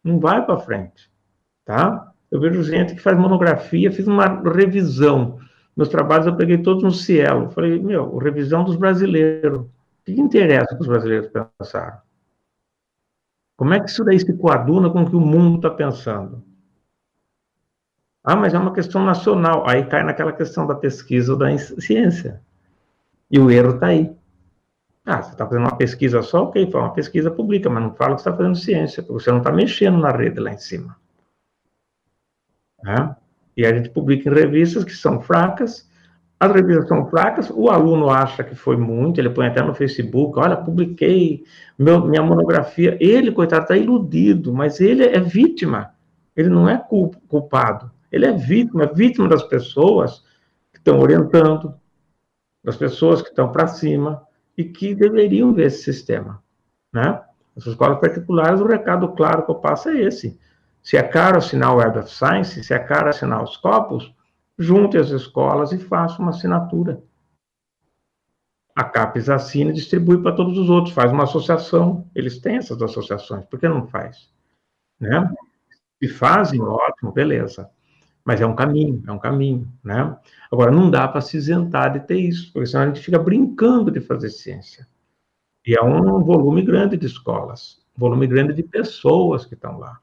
[0.03, 1.09] não vai para frente,
[1.63, 2.11] tá?
[2.31, 5.37] Eu vejo gente que faz monografia, fiz uma revisão
[5.75, 7.49] meus trabalhos eu peguei todos no Cielo.
[7.51, 9.61] Falei, meu, revisão dos brasileiros.
[9.61, 9.69] O
[10.05, 11.99] que interessa que os brasileiros pensaram?
[13.57, 16.43] Como é que isso daí se coaduna com o que o mundo está pensando?
[18.23, 19.67] Ah, mas é uma questão nacional.
[19.67, 22.41] Aí cai naquela questão da pesquisa ou da ciência.
[23.29, 24.15] E o erro está aí.
[25.05, 26.43] Ah, você está fazendo uma pesquisa só?
[26.43, 29.39] Ok, foi uma pesquisa pública, mas não fala que está fazendo ciência, porque você não
[29.39, 30.95] está mexendo na rede lá em cima.
[33.57, 35.89] E a gente publica em revistas que são fracas,
[36.39, 40.39] as revistas são fracas, o aluno acha que foi muito, ele põe até no Facebook,
[40.39, 41.43] olha, publiquei
[41.77, 42.97] meu, minha monografia.
[42.99, 45.93] Ele, coitado, está iludido, mas ele é vítima,
[46.35, 46.77] ele não é
[47.27, 47.91] culpado.
[48.11, 50.23] Ele é vítima, vítima das pessoas
[50.71, 51.73] que estão orientando,
[52.63, 54.25] das pessoas que estão para cima
[54.57, 56.43] e que deveriam ver esse sistema.
[56.93, 57.21] Né?
[57.55, 60.39] As escolas particulares, o recado claro que eu passo é esse.
[60.83, 64.13] Se é caro assinar o Web of Science, se é caro assinar os copos,
[64.57, 67.01] junte as escolas e faça uma assinatura.
[68.75, 72.09] A CAPES assina e distribui para todos os outros, faz uma associação.
[72.15, 74.29] Eles têm essas associações, por que não faz?
[74.99, 75.29] Né?
[76.01, 77.69] Se fazem, ótimo, beleza.
[78.23, 80.17] Mas é um caminho, é um caminho, né?
[80.51, 83.89] Agora, não dá para se isentar de ter isso, porque senão a gente fica brincando
[83.89, 84.87] de fazer ciência.
[85.65, 89.99] E é um volume grande de escolas, um volume grande de pessoas que estão lá.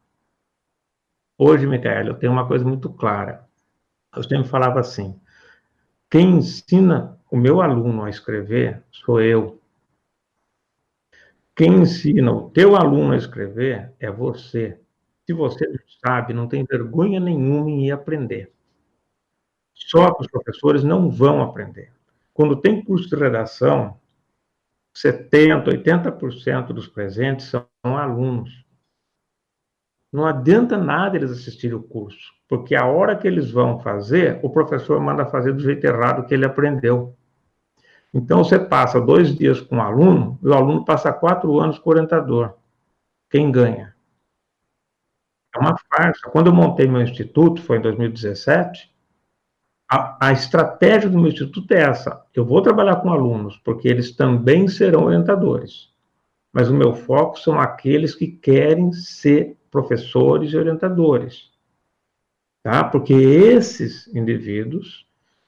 [1.36, 3.46] Hoje, Micaela, eu tenho uma coisa muito clara.
[4.14, 5.18] Eu sempre falava assim:
[6.10, 9.60] quem ensina o meu aluno a escrever sou eu.
[11.54, 14.80] Quem ensina o teu aluno a escrever é você.
[15.28, 18.50] Se você não sabe, não tem vergonha nenhuma em ir aprender.
[19.74, 21.92] Só que os professores não vão aprender.
[22.32, 24.00] Quando tem curso de redação,
[24.96, 28.64] 70%, 80% dos presentes são alunos.
[30.10, 34.48] Não adianta nada eles assistirem o curso, porque a hora que eles vão fazer, o
[34.48, 37.14] professor manda fazer do jeito errado que ele aprendeu.
[38.14, 41.90] Então, você passa dois dias com o aluno, e o aluno passa quatro anos com
[41.90, 42.54] o orientador.
[43.28, 43.97] Quem ganha?
[45.54, 46.28] É uma farsa.
[46.30, 48.92] Quando eu montei meu instituto, foi em 2017,
[49.90, 54.14] a, a, estratégia do meu instituto é essa: eu vou trabalhar com alunos, porque eles
[54.14, 55.88] também serão orientadores.
[56.52, 61.50] Mas o meu foco são aqueles que querem ser professores e orientadores.
[62.62, 62.84] Tá?
[62.84, 65.06] Porque esses indivíduos,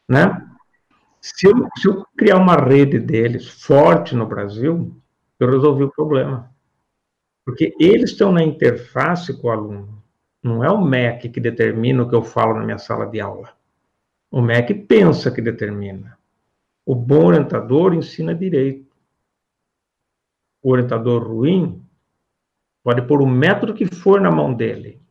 [0.09, 0.47] né?
[1.21, 4.97] Se eu, se eu criar uma rede deles forte no Brasil,
[5.39, 6.51] eu resolvi o problema.
[7.51, 10.01] Porque eles estão na interface com o aluno.
[10.41, 13.53] Não é o MEC que determina o que eu falo na minha sala de aula.
[14.31, 16.17] O MEC pensa que determina.
[16.87, 18.95] O bom orientador ensina direito.
[20.63, 21.85] O orientador ruim
[22.85, 25.03] pode pôr o método que for na mão dele,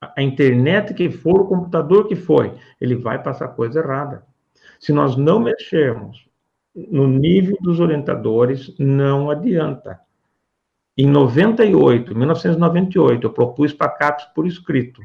[0.00, 4.24] a internet que for, o computador que for, ele vai passar coisa errada.
[4.80, 6.26] Se nós não mexermos
[6.74, 10.05] no nível dos orientadores, não adianta.
[10.96, 15.02] Em 98, 1998, eu propus para a CAPES por escrito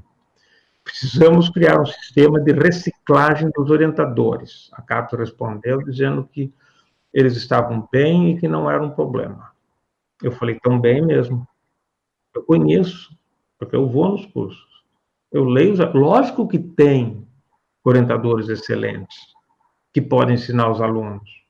[0.83, 4.69] precisamos criar um sistema de reciclagem dos orientadores.
[4.73, 6.53] A CAPES respondeu dizendo que
[7.13, 9.51] eles estavam bem e que não era um problema.
[10.21, 11.47] Eu falei, tão bem mesmo.
[12.33, 13.17] Eu conheço,
[13.57, 14.83] porque eu vou nos cursos.
[15.31, 17.27] Eu leio, lógico que tem
[17.83, 19.17] orientadores excelentes
[19.93, 21.40] que podem ensinar os alunos.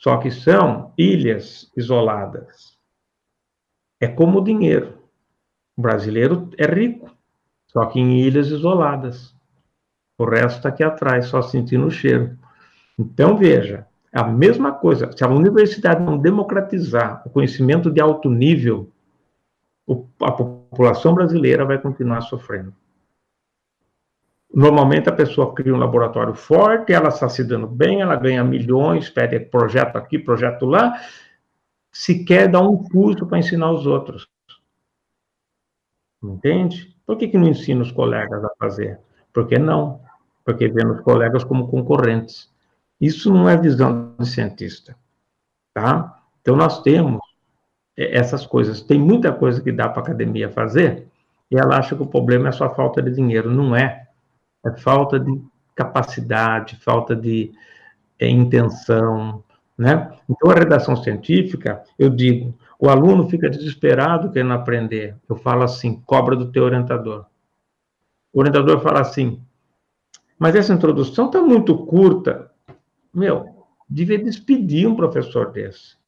[0.00, 2.78] Só que são ilhas isoladas.
[4.00, 4.98] É como o dinheiro.
[5.76, 7.14] O brasileiro é rico,
[7.66, 9.36] só que em ilhas isoladas.
[10.18, 12.38] O resto está aqui atrás, só sentindo o cheiro.
[12.98, 15.12] Então, veja, a mesma coisa.
[15.14, 18.90] Se a universidade não democratizar o conhecimento de alto nível,
[20.22, 22.74] a população brasileira vai continuar sofrendo.
[24.52, 29.08] Normalmente a pessoa cria um laboratório forte, ela está se dando bem, ela ganha milhões,
[29.08, 31.00] pede projeto aqui, projeto lá,
[31.92, 34.28] se quer dar um curso para ensinar os outros.
[36.22, 36.96] Entende?
[37.06, 39.00] Por que, que não ensina os colegas a fazer?
[39.32, 40.00] Porque não.
[40.44, 42.50] Porque vê os colegas como concorrentes.
[43.00, 44.96] Isso não é visão de cientista.
[45.72, 46.22] Tá?
[46.40, 47.20] Então, nós temos
[47.96, 48.80] essas coisas.
[48.80, 51.06] Tem muita coisa que dá para a academia fazer,
[51.50, 53.50] e ela acha que o problema é só falta de dinheiro.
[53.50, 54.08] Não é.
[54.64, 55.40] É falta de
[55.74, 57.52] capacidade, falta de
[58.18, 59.42] é, intenção,
[59.76, 60.12] né?
[60.28, 65.16] Então, a redação científica, eu digo, o aluno fica desesperado querendo aprender.
[65.28, 67.26] Eu falo assim: cobra do teu orientador.
[68.32, 69.42] O orientador fala assim:
[70.40, 72.50] mas essa introdução está muito curta.
[73.12, 75.98] Meu, devia despedir um professor desse.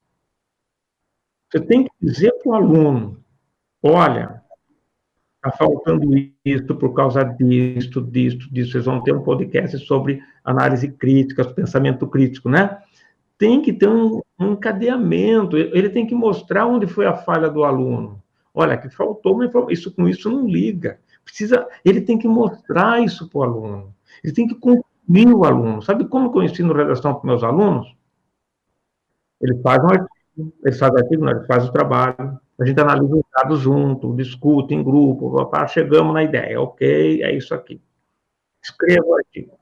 [1.51, 3.23] Você tem que dizer para o aluno:
[3.83, 4.42] olha,
[5.45, 6.09] está faltando
[6.45, 8.73] isso por causa disso, disso, disso.
[8.73, 12.79] Vocês vão ter um podcast sobre análise crítica, pensamento crítico, né?
[13.43, 17.65] tem que ter um, um encadeamento, ele tem que mostrar onde foi a falha do
[17.65, 18.23] aluno.
[18.55, 21.01] Olha, que faltou uma informação, isso com isso não liga.
[21.25, 23.95] Precisa, ele tem que mostrar isso para o aluno.
[24.23, 25.83] Ele tem que concluir o aluno.
[25.83, 27.93] Sabe como eu ensino redação para meus alunos?
[29.41, 30.09] Ele faz um artigo,
[30.65, 34.75] ele faz artigo, não, ele faz o trabalho, a gente analisa os dados junto, discute
[34.75, 35.35] em grupo,
[35.69, 37.81] chegamos na ideia, ok, é isso aqui.
[38.63, 39.59] Escreva o artigo.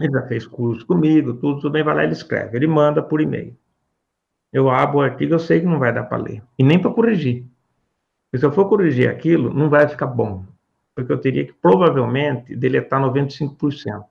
[0.00, 3.20] Ele já fez curso comigo, tudo, tudo bem, vai lá, ele escreve, ele manda por
[3.20, 3.56] e-mail.
[4.52, 6.92] Eu abro o artigo, eu sei que não vai dar para ler, e nem para
[6.92, 7.46] corrigir.
[8.26, 10.44] Porque se eu for corrigir aquilo, não vai ficar bom,
[10.94, 14.04] porque eu teria que provavelmente deletar 95%.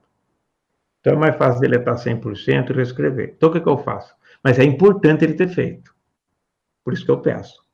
[0.99, 3.33] Então é mais fácil deletar 100% e reescrever.
[3.35, 4.15] Então o que, que eu faço?
[4.43, 5.95] Mas é importante ele ter feito.
[6.83, 7.64] Por isso que eu peço.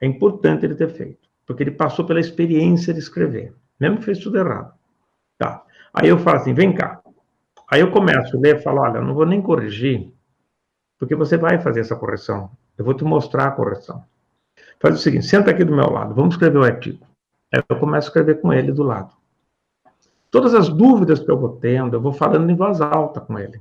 [0.00, 4.18] É importante ele ter feito, porque ele passou pela experiência de escrever, mesmo que fez
[4.18, 4.74] tudo errado.
[5.38, 5.64] Tá.
[5.92, 7.00] Aí eu falo assim: vem cá,
[7.68, 10.12] Aí eu começo a ler e falo, olha, eu não vou nem corrigir,
[10.98, 12.50] porque você vai fazer essa correção.
[12.78, 14.04] Eu vou te mostrar a correção.
[14.78, 17.04] Faz o seguinte, senta aqui do meu lado, vamos escrever o artigo.
[17.52, 19.12] Aí eu começo a escrever com ele do lado.
[20.30, 23.60] Todas as dúvidas que eu vou tendo, eu vou falando em voz alta com ele.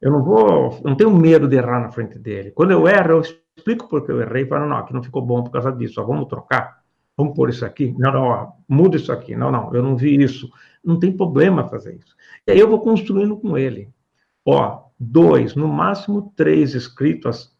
[0.00, 2.52] Eu não vou, não tenho medo de errar na frente dele.
[2.52, 3.22] Quando eu erro, eu
[3.58, 6.28] explico porque eu errei, falo, não, aqui não ficou bom por causa disso, ó, vamos
[6.28, 6.82] trocar,
[7.16, 10.22] vamos pôr isso aqui, não, não, ó, muda isso aqui, não, não, eu não vi
[10.22, 10.50] isso,
[10.84, 12.16] não tem problema fazer isso.
[12.46, 13.92] E aí eu vou construindo com ele.
[14.46, 17.54] Ó, dois, no máximo três escritos,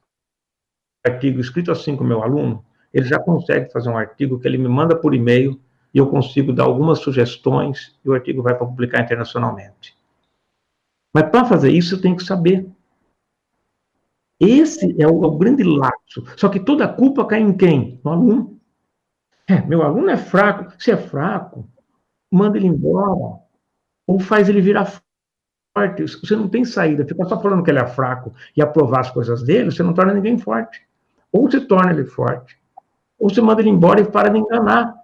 [1.06, 4.58] artigo escrito assim com o meu aluno, ele já consegue fazer um artigo que ele
[4.58, 5.61] me manda por e-mail
[5.92, 9.96] e eu consigo dar algumas sugestões e o artigo vai para publicar internacionalmente.
[11.14, 12.68] Mas para fazer isso eu tenho que saber.
[14.40, 16.24] Esse é o, é o, grande lapso.
[16.37, 18.01] Só que toda a culpa cai em quem?
[18.05, 18.61] No aluno.
[19.48, 20.72] É, meu aluno é fraco.
[20.79, 21.68] Se é fraco,
[22.31, 23.40] manda ele embora
[24.09, 25.01] ou faz ele virar
[25.77, 26.03] forte.
[26.03, 27.07] Você não tem saída.
[27.07, 30.14] Ficar só falando que ele é fraco e aprovar as coisas dele, você não torna
[30.14, 30.83] ninguém forte.
[31.31, 32.59] Ou você torna ele forte,
[33.18, 34.96] ou você manda ele embora e para de enganar.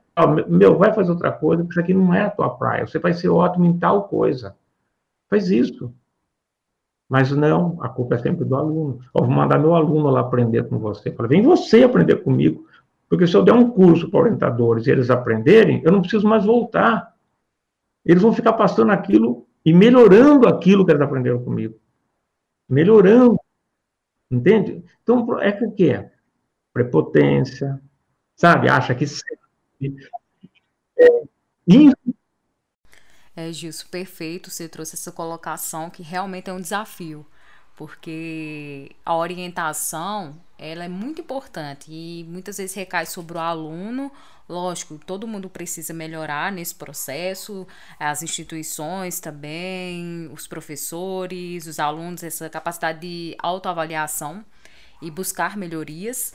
[0.49, 2.87] Meu, vai fazer outra coisa, porque isso aqui não é a tua praia.
[2.87, 4.57] Você vai ser ótimo em tal coisa.
[5.29, 5.93] Faz isso.
[7.09, 9.01] Mas não, a culpa é sempre do aluno.
[9.15, 11.11] Eu vou mandar meu aluno lá aprender com você.
[11.13, 12.67] Fala, vem você aprender comigo.
[13.09, 16.45] Porque se eu der um curso para orientadores e eles aprenderem, eu não preciso mais
[16.45, 17.15] voltar.
[18.05, 21.79] Eles vão ficar passando aquilo e melhorando aquilo que eles aprenderam comigo.
[22.69, 23.39] Melhorando.
[24.31, 24.83] Entende?
[25.03, 26.11] Então, é o que é?
[26.73, 27.81] Prepotência,
[28.35, 28.69] sabe?
[28.69, 29.05] Acha que
[30.99, 31.23] é,
[33.37, 34.51] é, Gilson, perfeito.
[34.51, 37.27] Você trouxe essa colocação que realmente é um desafio,
[37.77, 44.11] porque a orientação ela é muito importante e muitas vezes recai sobre o aluno.
[44.49, 47.67] Lógico, todo mundo precisa melhorar nesse processo,
[47.99, 54.45] as instituições também, os professores, os alunos, essa capacidade de autoavaliação
[55.01, 56.35] e buscar melhorias.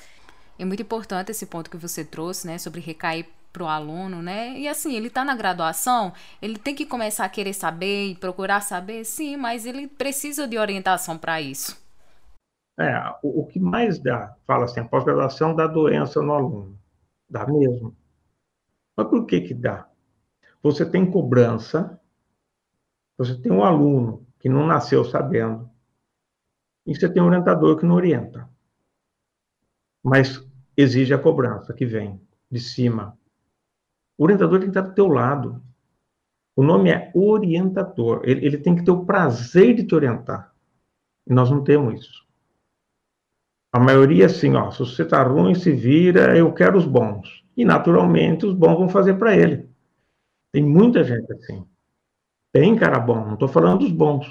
[0.57, 4.57] É muito importante esse ponto que você trouxe, né, sobre recair para o aluno, né?
[4.57, 8.61] E assim, ele está na graduação, ele tem que começar a querer saber e procurar
[8.61, 11.77] saber, sim, mas ele precisa de orientação para isso.
[12.79, 16.79] É, o, o, que mais dá, fala assim, a pós-graduação dá doença no aluno.
[17.29, 17.95] Dá mesmo.
[18.95, 19.87] Mas por que que dá?
[20.63, 21.99] Você tem cobrança,
[23.17, 25.69] você tem um aluno que não nasceu sabendo,
[26.85, 28.49] e você tem um orientador que não orienta.
[30.01, 30.41] Mas
[30.75, 33.18] exige a cobrança que vem de cima.
[34.19, 35.63] O orientador tem que estar do teu lado.
[36.53, 38.19] O nome é orientador.
[38.25, 40.53] Ele, ele tem que ter o prazer de te orientar.
[41.25, 42.27] E nós não temos isso.
[43.71, 47.45] A maioria, assim, ó, se você está ruim, se vira, eu quero os bons.
[47.55, 49.69] E, naturalmente, os bons vão fazer para ele.
[50.51, 51.65] Tem muita gente assim.
[52.51, 54.27] Tem cara bom, não estou falando dos bons.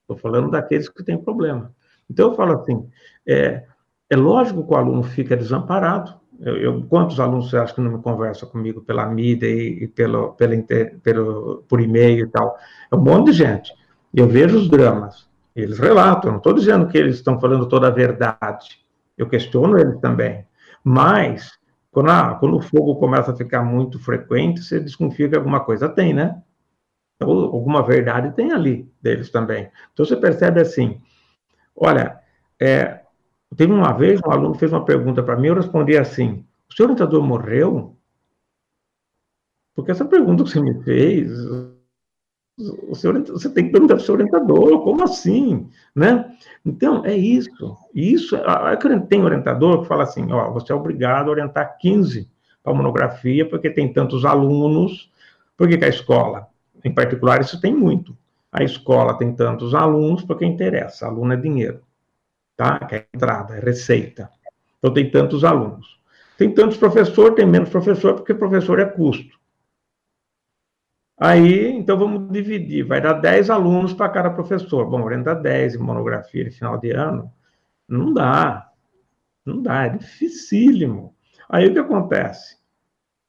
[0.00, 1.72] Estou falando daqueles que têm problema.
[2.10, 2.90] Então, eu falo assim,
[3.24, 3.64] é,
[4.10, 8.00] é lógico que o aluno fica desamparado, eu, eu, quantos alunos você acha que não
[8.00, 10.54] conversam comigo pela mídia e, e pelo, pela
[11.02, 12.56] pelo, por e-mail e tal?
[12.90, 13.72] É um monte de gente.
[14.12, 17.90] Eu vejo os dramas, eles relatam, não estou dizendo que eles estão falando toda a
[17.90, 18.80] verdade,
[19.16, 20.46] eu questiono eles também.
[20.84, 21.58] Mas,
[21.90, 25.88] quando, a, quando o fogo começa a ficar muito frequente, você desconfia que alguma coisa
[25.88, 26.40] tem, né?
[27.16, 29.70] Então, alguma verdade tem ali deles também.
[29.92, 31.00] Então, você percebe assim,
[31.74, 32.18] olha,
[32.60, 33.00] é,
[33.54, 36.86] Teve uma vez, um aluno fez uma pergunta para mim, eu respondi assim: o seu
[36.86, 37.96] orientador morreu?
[39.74, 41.30] Porque essa pergunta que você me fez,
[42.58, 45.68] o senhor, você tem que perguntar para o seu orientador, como assim?
[45.94, 46.34] Né?
[46.64, 47.76] Então, é isso.
[47.94, 52.28] Isso, é tem orientador que fala assim, ó, você é obrigado a orientar 15
[52.62, 55.12] para monografia, porque tem tantos alunos,
[55.56, 56.48] porque a escola,
[56.82, 58.16] em particular, isso tem muito.
[58.50, 61.85] A escola tem tantos alunos, porque interessa, aluno é dinheiro
[62.56, 62.78] tá?
[62.80, 64.30] Que é entrada, é receita.
[64.78, 66.00] Então tem tantos alunos.
[66.36, 69.36] Tem tantos professores, tem menos professor, porque professor é custo.
[71.18, 74.88] Aí, então vamos dividir, vai dar 10 alunos para cada professor.
[74.88, 77.32] Bom, orientar 10 em monografia de final de ano,
[77.88, 78.70] não dá.
[79.44, 81.14] Não dá, é dificílimo.
[81.48, 82.58] Aí o que acontece?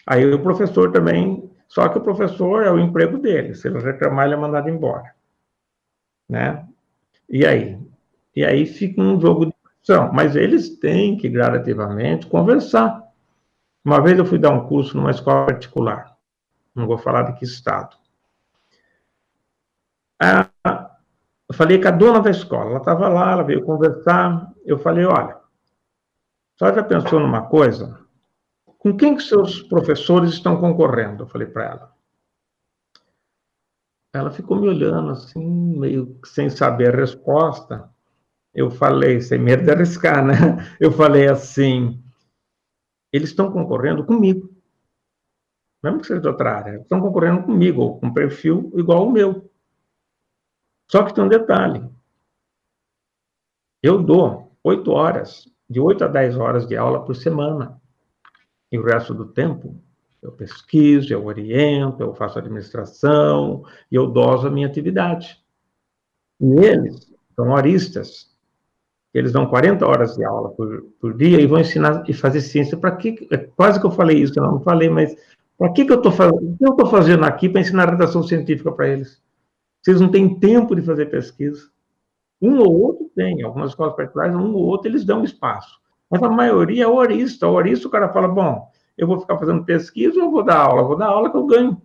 [0.05, 4.25] Aí o professor também, só que o professor é o emprego dele, se ele reclamar,
[4.25, 5.13] ele é mandado embora.
[6.27, 6.67] Né?
[7.29, 7.79] E aí?
[8.37, 10.13] E aí fica um jogo de discussão.
[10.13, 13.01] Mas eles têm que gradativamente conversar.
[13.83, 16.15] Uma vez eu fui dar um curso numa escola particular.
[16.75, 17.97] Não vou falar de que estado.
[20.21, 20.47] Ah,
[21.49, 22.69] eu falei com a dona da escola.
[22.69, 24.53] Ela estava lá, ela veio conversar.
[24.63, 25.35] Eu falei, olha,
[26.59, 27.99] só já pensou numa coisa?
[28.77, 31.23] Com quem que seus professores estão concorrendo?
[31.23, 31.95] Eu falei para ela.
[34.13, 37.96] Ela ficou me olhando assim, meio sem saber a resposta
[38.57, 40.33] eu falei, sem medo de arriscar, né?
[40.81, 42.03] Eu falei assim:
[43.13, 44.49] eles estão concorrendo comigo.
[45.83, 49.47] Mesmo que seja de outra área, estão concorrendo comigo, com um perfil igual ao meu.
[50.89, 51.87] Só que tem um detalhe:
[53.83, 57.79] eu dou oito horas, de oito a dez horas de aula por semana.
[58.71, 59.79] E o resto do tempo
[60.19, 65.39] eu pesquiso, eu oriento, eu faço administração e eu doso a minha atividade.
[66.41, 68.35] E eles são horistas
[69.17, 72.77] eles dão 40 horas de aula por, por dia e vão ensinar e fazer ciência.
[72.77, 73.27] Para que?
[73.31, 75.15] É quase que eu falei isso, eu não falei, mas
[75.57, 76.55] para que, que eu estou fazendo?
[76.59, 79.21] Eu estou fazendo aqui para ensinar redação científica para eles?
[79.81, 81.69] Vocês não têm tempo de fazer pesquisa.
[82.41, 85.79] Um ou outro tem, algumas escolas particulares, um ou outro eles dão espaço.
[86.09, 87.47] Mas a maioria é horista.
[87.47, 90.83] Horista, o cara fala, bom, eu vou ficar fazendo pesquisa ou vou dar aula?
[90.83, 91.81] Vou dar aula que eu ganho.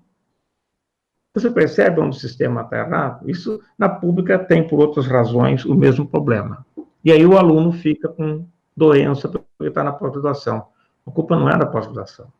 [1.34, 3.28] Você percebe onde o sistema está errado?
[3.28, 6.66] Isso, na pública, tem, por outras razões, o mesmo problema.
[7.04, 8.46] E aí o aluno fica com
[8.76, 10.68] doença porque está na pós-graduação.
[11.06, 12.32] A culpa não é da pós-graduação.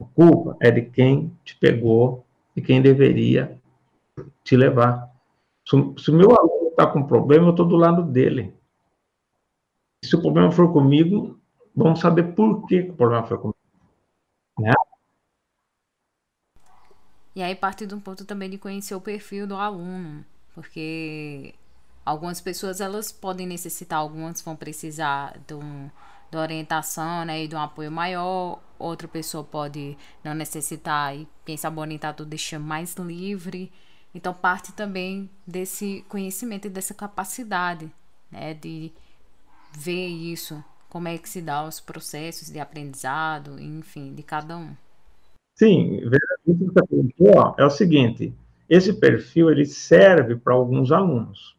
[0.00, 2.24] A culpa é de quem te pegou
[2.56, 3.60] e quem deveria
[4.42, 5.10] te levar.
[5.66, 5.76] Se,
[6.10, 8.54] o meu aluno está com problema, eu estou do lado dele.
[10.04, 11.38] Se o problema for comigo,
[11.74, 13.58] vamos saber por que o problema foi comigo.
[14.58, 14.72] Né?
[17.34, 20.24] E aí parte de um ponto também de conhecer o perfil do aluno,
[20.54, 21.54] porque
[22.04, 25.90] algumas pessoas elas podem necessitar, algumas vão precisar de, um,
[26.30, 31.56] de orientação né, e de um apoio maior, outra pessoa pode não necessitar e quem
[31.56, 33.72] sabe orientar tudo deixa mais livre.
[34.14, 37.90] Então parte também desse conhecimento e dessa capacidade
[38.30, 38.92] né, de
[39.72, 44.74] ver isso, como é que se dá os processos de aprendizado, enfim, de cada um.
[45.56, 46.00] Sim,
[46.44, 48.32] que você perguntou é o seguinte:
[48.68, 51.53] esse perfil ele serve para alguns alunos,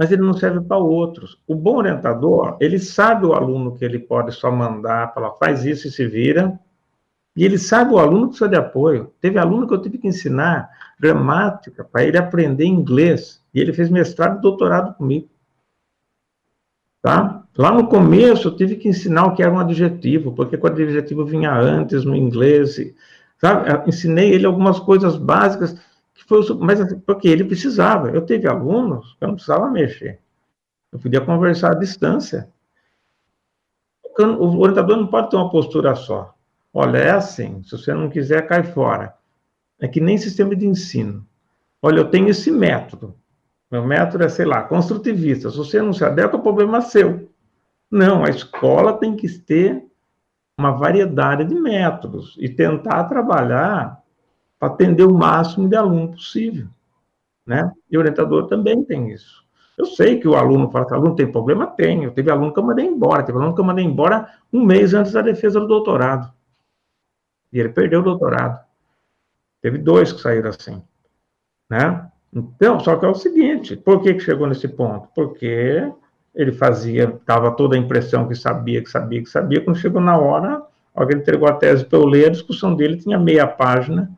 [0.00, 1.38] mas ele não serve para outros.
[1.46, 5.88] O bom orientador, ele sabe o aluno que ele pode só mandar, falar, faz isso
[5.88, 6.58] e se vira,
[7.36, 9.12] e ele sabe o aluno que precisa de apoio.
[9.20, 13.90] Teve aluno que eu tive que ensinar gramática para ele aprender inglês, e ele fez
[13.90, 15.28] mestrado e doutorado comigo.
[17.02, 17.44] Tá?
[17.58, 21.26] Lá no começo eu tive que ensinar o que era um adjetivo, porque o adjetivo
[21.26, 22.76] vinha antes no inglês,
[23.36, 23.70] sabe?
[23.70, 25.76] Eu ensinei ele algumas coisas básicas,
[26.20, 28.10] que foi, mas assim, porque ele precisava.
[28.10, 30.20] Eu teve alunos que eu não precisava mexer.
[30.92, 32.48] Eu podia conversar à distância.
[34.18, 36.34] O orientador não pode ter uma postura só.
[36.74, 39.14] Olha, é assim, se você não quiser, cai fora.
[39.80, 41.26] É que nem sistema de ensino.
[41.80, 43.14] Olha, eu tenho esse método.
[43.70, 45.48] Meu método é, sei lá, construtivista.
[45.48, 47.30] Se você não se adequa, o problema é seu.
[47.90, 49.84] Não, a escola tem que ter
[50.58, 53.99] uma variedade de métodos e tentar trabalhar
[54.60, 56.68] para atender o máximo de aluno possível.
[57.46, 57.72] Né?
[57.90, 59.42] E o orientador também tem isso.
[59.76, 62.04] Eu sei que o aluno fala que o aluno tem problema, tem.
[62.04, 64.92] Eu teve aluno que eu mandei embora, teve aluno que eu mandei embora um mês
[64.92, 66.30] antes da defesa do doutorado.
[67.50, 68.62] E ele perdeu o doutorado.
[69.62, 70.82] Teve dois que saíram assim.
[71.68, 72.06] Né?
[72.32, 75.08] Então, só que é o seguinte, por que, que chegou nesse ponto?
[75.14, 75.90] Porque
[76.34, 80.16] ele fazia, dava toda a impressão que sabia, que sabia, que sabia, quando chegou na
[80.16, 80.62] hora,
[80.94, 84.10] alguém entregou a tese para eu ler, a discussão dele tinha meia página,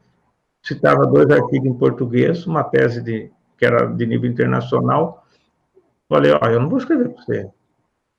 [0.62, 5.24] citava dois artigos em português, uma tese de, que era de nível internacional,
[6.08, 7.50] falei, ó, eu não vou escrever para você,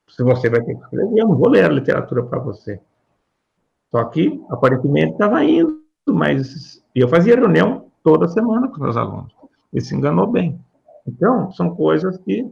[0.10, 2.80] se você vai ter que escrever, eu não vou ler a literatura para você.
[3.90, 9.34] Só que, aparentemente, estava indo, mas eu fazia reunião toda semana com meus alunos.
[9.72, 10.60] Ele se enganou bem.
[11.08, 12.52] Então, são coisas que,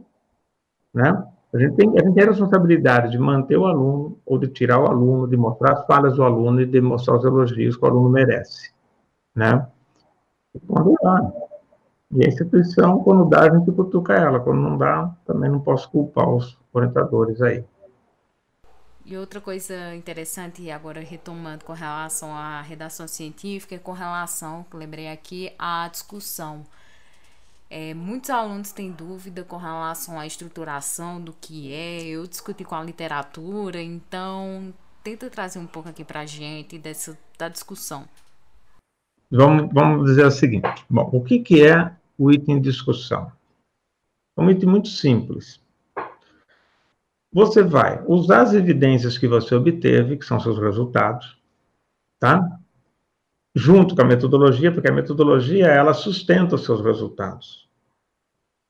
[0.94, 1.24] né?
[1.54, 4.80] A gente, tem, a gente tem a responsabilidade de manter o aluno, ou de tirar
[4.80, 7.88] o aluno, de mostrar as falhas do aluno e de mostrar os elogios que o
[7.88, 8.72] aluno merece,
[9.34, 9.66] né?
[10.54, 11.32] Dá.
[12.14, 14.38] E a instituição, quando dá, a gente cutuca ela.
[14.38, 17.64] Quando não dá, também não posso culpar os orientadores aí.
[19.04, 25.52] E outra coisa interessante, agora retomando com relação à redação científica, com relação, lembrei aqui,
[25.58, 26.64] à discussão.
[27.68, 32.02] É, muitos alunos têm dúvida com relação à estruturação do que é.
[32.02, 34.72] Eu discuti com a literatura, então
[35.02, 38.04] tenta trazer um pouco aqui para a gente dessa da discussão.
[39.34, 43.32] Vamos, vamos dizer o seguinte: bom, o que, que é o item de discussão?
[44.36, 45.58] É um item muito simples.
[47.32, 51.40] Você vai usar as evidências que você obteve, que são seus resultados,
[52.18, 52.46] tá?
[53.54, 57.62] Junto com a metodologia, porque a metodologia ela sustenta os seus resultados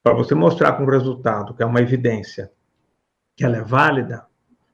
[0.01, 2.53] para você mostrar com o resultado, que é uma evidência,
[3.37, 4.27] que ela é válida,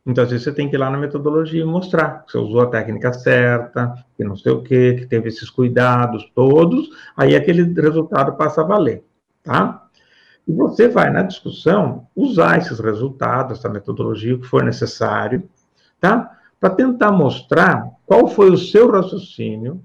[0.09, 2.67] muitas vezes você tem que ir lá na metodologia e mostrar que você usou a
[2.67, 8.33] técnica certa, que não sei o quê, que teve esses cuidados todos, aí aquele resultado
[8.33, 9.05] passa a valer,
[9.43, 9.87] tá?
[10.47, 15.47] E você vai, na discussão, usar esses resultados, essa metodologia, o que for necessário,
[16.01, 16.39] tá?
[16.59, 19.85] Para tentar mostrar qual foi o seu raciocínio,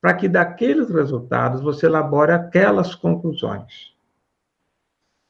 [0.00, 3.94] para que daqueles resultados você elabore aquelas conclusões.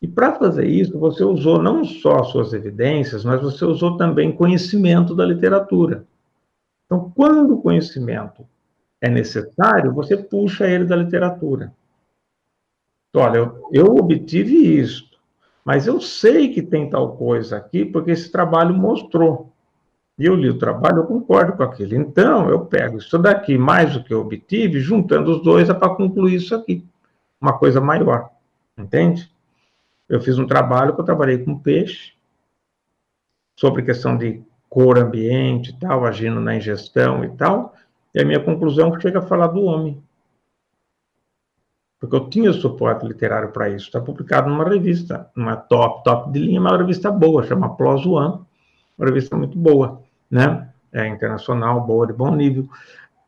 [0.03, 5.15] E para fazer isso, você usou não só suas evidências, mas você usou também conhecimento
[5.15, 6.07] da literatura.
[6.87, 8.47] Então, quando o conhecimento
[9.01, 11.73] é necessário, você puxa ele da literatura.
[13.15, 15.19] Olha, eu, eu obtive isto,
[15.65, 19.53] mas eu sei que tem tal coisa aqui porque esse trabalho mostrou.
[20.19, 21.95] E eu li o trabalho, eu concordo com aquilo.
[21.95, 25.95] Então, eu pego isso daqui, mais o que eu obtive, juntando os dois é para
[25.95, 26.85] concluir isso aqui.
[27.41, 28.31] Uma coisa maior.
[28.77, 29.31] Entende?
[30.11, 32.13] Eu fiz um trabalho que eu trabalhei com peixe,
[33.57, 37.75] sobre questão de cor ambiente e tal, agindo na ingestão e tal,
[38.13, 40.03] e a minha conclusão é chega a falar do homem.
[42.01, 43.87] Porque eu tinha suporte literário para isso.
[43.87, 48.41] Está publicado numa revista, numa top, top de linha, uma revista boa, chama PLOS One,
[48.99, 50.03] uma revista muito boa.
[50.31, 50.73] né?
[50.93, 52.69] É internacional, boa, de bom nível.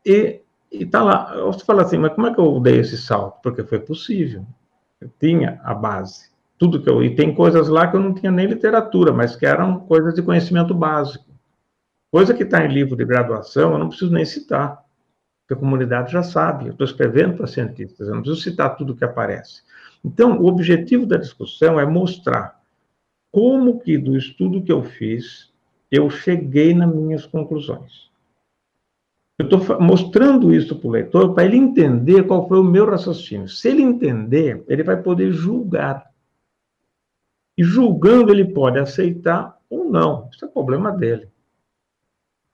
[0.05, 3.39] E, e tá lá, você fala assim, mas como é que eu dei esse salto?
[3.41, 4.45] Porque foi possível.
[4.99, 6.32] Eu tinha a base.
[6.63, 7.03] Tudo que eu.
[7.03, 10.21] E tem coisas lá que eu não tinha nem literatura, mas que eram coisas de
[10.21, 11.25] conhecimento básico.
[12.09, 14.81] Coisa que está em livro de graduação, eu não preciso nem citar.
[15.41, 16.67] Porque a comunidade já sabe.
[16.67, 19.61] Eu estou escrevendo para cientistas, eu não preciso citar tudo que aparece.
[20.05, 22.57] Então, o objetivo da discussão é mostrar
[23.29, 25.51] como que do estudo que eu fiz,
[25.91, 28.09] eu cheguei nas minhas conclusões.
[29.37, 33.49] Eu estou mostrando isso para o leitor para ele entender qual foi o meu raciocínio.
[33.49, 36.12] Se ele entender, ele vai poder julgar.
[37.57, 40.29] E julgando, ele pode aceitar ou não.
[40.31, 41.27] Isso é problema dele.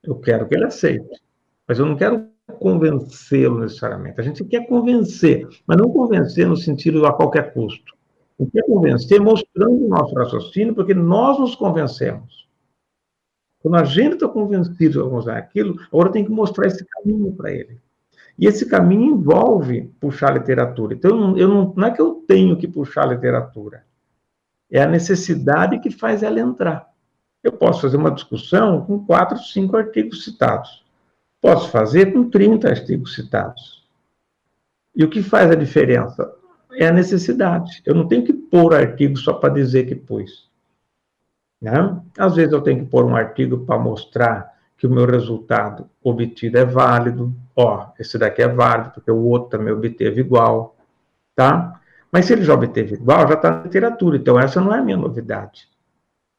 [0.02, 1.20] Eu quero que ele aceite.
[1.66, 2.28] Mas eu não quero
[2.58, 4.20] convencê-lo necessariamente.
[4.20, 7.94] A gente quer convencer, mas não convencer no sentido a qualquer custo.
[8.36, 12.48] O que é convencer mostrando o nosso raciocínio, porque nós nos convencemos.
[13.62, 17.52] Quando a gente está convencido a usar aquilo, agora tem que mostrar esse caminho para
[17.52, 17.78] ele.
[18.38, 20.94] E esse caminho envolve puxar literatura.
[20.94, 23.84] Então, eu não, não é que eu tenho que puxar literatura.
[24.70, 26.88] É a necessidade que faz ela entrar.
[27.42, 30.84] Eu posso fazer uma discussão com quatro, cinco artigos citados.
[31.40, 33.82] Posso fazer com 30 artigos citados.
[34.94, 36.30] E o que faz a diferença?
[36.72, 37.82] É a necessidade.
[37.84, 40.48] Eu não tenho que pôr artigo só para dizer que pus.
[41.60, 42.00] Né?
[42.18, 46.58] Às vezes eu tenho que pôr um artigo para mostrar que o meu resultado obtido
[46.58, 47.34] é válido.
[47.56, 50.76] Ó, esse daqui é válido, porque o outro também obteve igual.
[51.34, 51.79] Tá?
[52.12, 54.16] Mas se ele já obteve igual, já está na literatura.
[54.16, 55.68] Então, essa não é a minha novidade.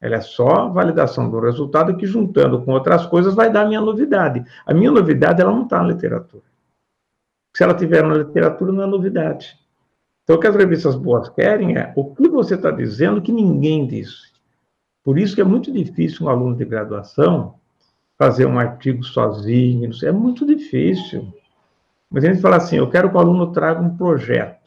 [0.02, 3.80] Ela é só validação do resultado que, juntando com outras coisas, vai dar a minha
[3.80, 4.44] novidade.
[4.66, 6.44] A minha novidade, ela não está na literatura.
[7.56, 9.58] Se ela tiver na literatura, não é novidade.
[10.24, 13.88] Então, o que as revistas boas querem é o que você está dizendo que ninguém
[13.88, 14.32] disse.
[15.04, 17.56] Por isso que é muito difícil um aluno de graduação
[18.18, 19.90] fazer um artigo sozinho.
[20.04, 21.34] É muito difícil.
[22.10, 24.61] Mas a gente fala assim, eu quero que o aluno traga um projeto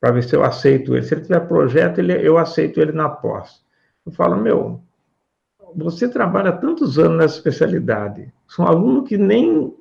[0.00, 1.04] para ver se eu aceito ele.
[1.04, 3.62] Se ele tiver projeto, ele, eu aceito ele na pós.
[4.04, 4.82] Eu falo, meu,
[5.76, 9.74] você trabalha tantos anos nessa especialidade, sou um aluno que nem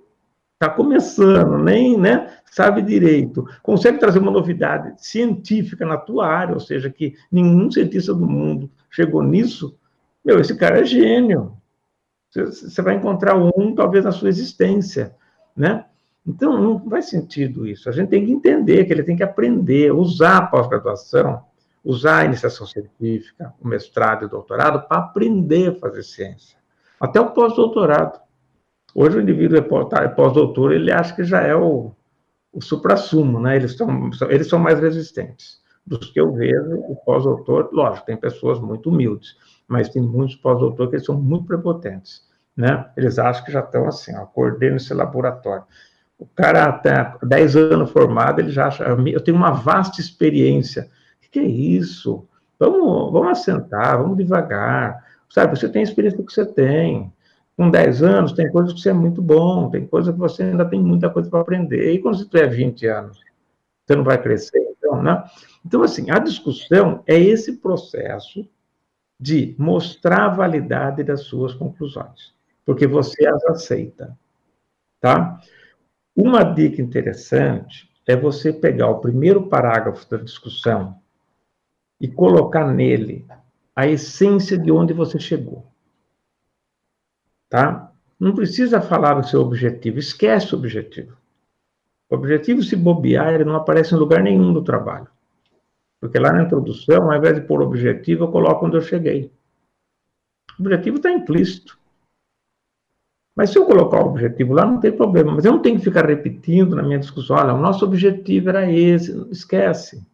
[0.53, 6.59] está começando, nem né, sabe direito, consegue trazer uma novidade científica na tua área, ou
[6.59, 9.79] seja, que nenhum cientista do mundo chegou nisso,
[10.23, 11.57] meu, esse cara é gênio.
[12.31, 15.15] Você vai encontrar um, talvez, na sua existência,
[15.55, 15.85] né?
[16.25, 17.89] Então, não faz sentido isso.
[17.89, 21.43] A gente tem que entender que ele tem que aprender, usar a pós-graduação
[21.83, 26.57] usar a iniciação científica, o mestrado e o doutorado para aprender a fazer ciência.
[26.99, 28.19] Até o pós-doutorado.
[28.93, 31.91] Hoje o indivíduo é é pós-doutor, ele acha que já é o,
[32.51, 33.55] o supra-sumo, né?
[33.55, 35.59] Eles são, eles são mais resistentes.
[35.85, 39.35] Dos que eu vejo, o pós-doutor, lógico, tem pessoas muito humildes,
[39.67, 42.91] mas tem muitos pós-doutores que são muito prepotentes, né?
[42.97, 45.63] Eles acham que já estão assim, ó, coordeno esse laboratório.
[46.19, 50.89] O cara até 10 anos formado, ele já acha, eu tenho uma vasta experiência,
[51.31, 52.27] que é isso?
[52.57, 55.05] Vamos, vamos assentar, vamos devagar.
[55.29, 57.11] Sabe, você tem a experiência que você tem.
[57.55, 60.65] Com 10 anos, tem coisas que você é muito bom, tem coisas que você ainda
[60.65, 61.93] tem muita coisa para aprender.
[61.93, 63.19] E quando você tiver 20 anos,
[63.85, 65.23] você não vai crescer, então, né?
[65.65, 68.47] Então, assim, a discussão é esse processo
[69.19, 72.33] de mostrar a validade das suas conclusões,
[72.65, 74.17] porque você as aceita,
[75.01, 75.41] tá?
[76.15, 80.99] Uma dica interessante é você pegar o primeiro parágrafo da discussão
[81.99, 83.25] e colocar nele
[83.75, 85.65] a essência de onde você chegou.
[87.49, 87.91] Tá?
[88.19, 91.17] Não precisa falar o seu objetivo, esquece o objetivo.
[92.09, 95.07] O objetivo, se bobear, ele não aparece em lugar nenhum do trabalho.
[96.01, 99.31] Porque lá na introdução, ao invés de pôr objetivo, eu coloco onde eu cheguei.
[100.57, 101.78] O objetivo está implícito.
[103.39, 105.31] Mas se eu colocar o objetivo lá, não tem problema.
[105.31, 108.69] Mas eu não tenho que ficar repetindo na minha discussão, olha, o nosso objetivo era
[108.69, 109.17] esse.
[109.31, 110.05] Esquece.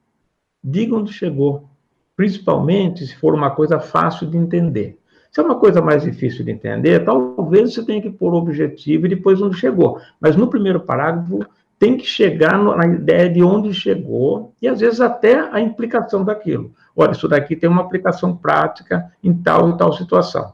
[0.64, 1.68] Diga onde chegou
[2.16, 5.00] principalmente se for uma coisa fácil de entender.
[5.32, 9.08] Se é uma coisa mais difícil de entender, talvez você tenha que pôr o objetivo
[9.08, 10.00] e depois onde chegou.
[10.22, 11.40] Mas no primeiro parágrafo
[11.80, 16.76] tem que chegar na ideia de onde chegou e às vezes até a implicação daquilo.
[16.96, 20.54] Olha, isso daqui tem uma aplicação prática em tal e tal situação.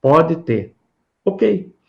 [0.00, 0.72] Pode ter.
[1.24, 1.79] Ok.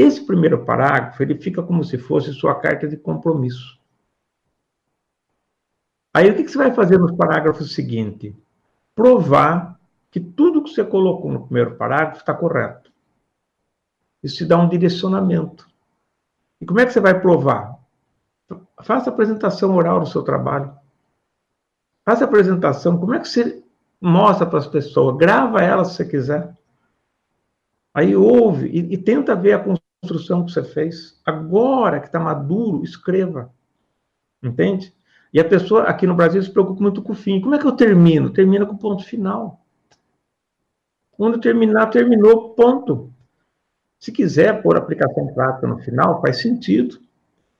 [0.00, 3.78] Esse primeiro parágrafo, ele fica como se fosse sua carta de compromisso.
[6.14, 8.34] Aí o que, você vai fazer no parágrafo seguinte?
[8.94, 9.78] Provar
[10.10, 12.90] que tudo que você colocou no primeiro parágrafo está correto.
[14.22, 15.68] Isso te dá um direcionamento.
[16.62, 17.78] E como é que você vai provar?
[18.82, 20.74] Faça apresentação oral do seu trabalho.
[22.06, 22.98] Faça apresentação.
[22.98, 23.62] Como é que você
[24.00, 25.18] mostra para as pessoas?
[25.18, 26.56] Grava ela se você quiser.
[27.92, 29.58] Aí ouve e, e tenta ver a
[30.00, 31.20] construção que você fez.
[31.24, 33.52] Agora que está maduro, escreva.
[34.42, 34.92] Entende?
[35.32, 37.40] E a pessoa aqui no Brasil se preocupa muito com o fim.
[37.40, 38.30] Como é que eu termino?
[38.30, 39.60] Termina com o ponto final.
[41.12, 43.12] Quando terminar, terminou, ponto.
[43.98, 46.98] Se quiser pôr aplicação prática no final, faz sentido.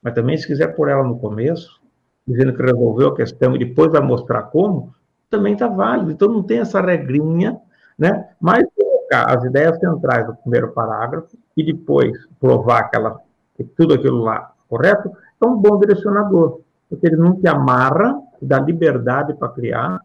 [0.03, 1.81] Mas também, se quiser pôr ela no começo,
[2.27, 4.95] dizendo que resolveu a questão e depois vai mostrar como,
[5.29, 6.11] também está válido.
[6.11, 7.61] Então, não tem essa regrinha,
[7.99, 8.31] né?
[8.41, 8.65] Mas
[9.11, 13.21] colocar as ideias centrais do primeiro parágrafo e depois provar que, ela,
[13.57, 15.11] que tudo aquilo lá correto,
[15.43, 20.01] é um bom direcionador porque ele não te amarra, te dá liberdade para criar,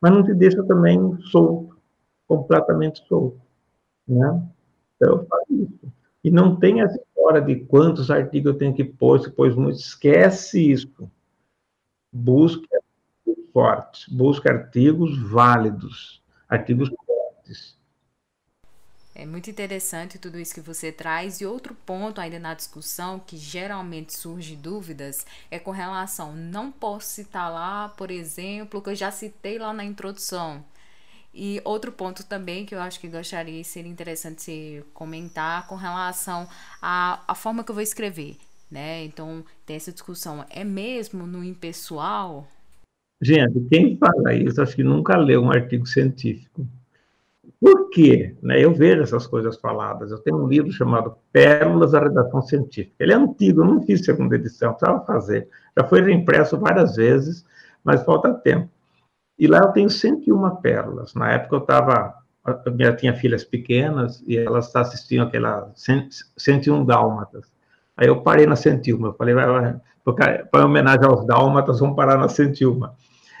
[0.00, 1.76] mas não te deixa também solto,
[2.26, 3.40] completamente solto.
[4.06, 4.42] Né?
[4.96, 5.92] Então, eu faço isso.
[6.24, 9.78] E não tem essa história de quantos artigos eu tenho que pôr, se pôs muito.
[9.78, 11.08] Esquece isso.
[12.12, 12.66] Busque
[13.52, 17.78] fortes, busque artigos válidos, artigos fortes.
[19.14, 21.40] É muito interessante tudo isso que você traz.
[21.40, 27.06] E outro ponto ainda na discussão que geralmente surge dúvidas é com relação, não posso
[27.06, 30.64] citar lá, por exemplo, que eu já citei lá na introdução.
[31.32, 36.48] E outro ponto também que eu acho que gostaria seria interessante comentar com relação
[36.82, 38.36] à, à forma que eu vou escrever,
[38.70, 39.04] né?
[39.04, 42.46] Então, tem essa discussão, é mesmo no impessoal?
[43.20, 46.66] Gente, quem fala isso acho que nunca leu um artigo científico.
[47.60, 48.36] Por quê?
[48.42, 50.10] Né, eu vejo essas coisas faladas.
[50.10, 52.94] Eu tenho um livro chamado Pérolas da Redação Científica.
[53.00, 55.48] Ele é antigo, eu não fiz segunda edição, precisava fazer.
[55.76, 57.44] Já foi reimpresso várias vezes,
[57.82, 58.68] mas falta tempo.
[59.38, 61.14] E lá eu tenho 101 pérolas.
[61.14, 62.14] Na época eu estava.
[62.66, 67.50] Eu tinha filhas pequenas e elas assistiam aquela 101 Dálmatas.
[67.96, 69.06] Aí eu parei na 101.
[69.06, 69.34] Eu falei,
[70.50, 72.82] para homenagem aos Dálmatas, vamos parar na 101.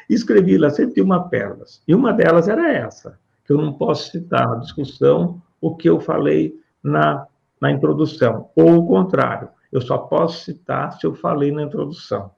[0.08, 1.82] E escrevi lá 101 pérolas.
[1.86, 6.00] E uma delas era essa que eu não posso citar na discussão o que eu
[6.00, 7.26] falei na,
[7.60, 12.30] na introdução, ou o contrário, eu só posso citar se eu falei na introdução.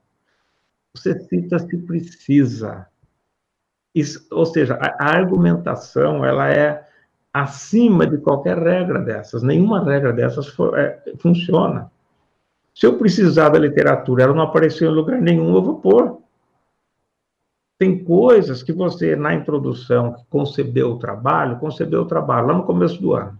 [0.94, 2.86] Você cita se precisa.
[3.94, 6.86] Isso, ou seja, a, a argumentação ela é
[7.32, 9.42] acima de qualquer regra dessas.
[9.42, 11.90] Nenhuma regra dessas for, é, funciona.
[12.74, 16.18] Se eu precisar da literatura, ela não apareceu em lugar nenhum, eu vou pôr.
[17.78, 23.00] Tem coisas que você, na introdução, concebeu o trabalho, concebeu o trabalho lá no começo
[23.00, 23.38] do ano.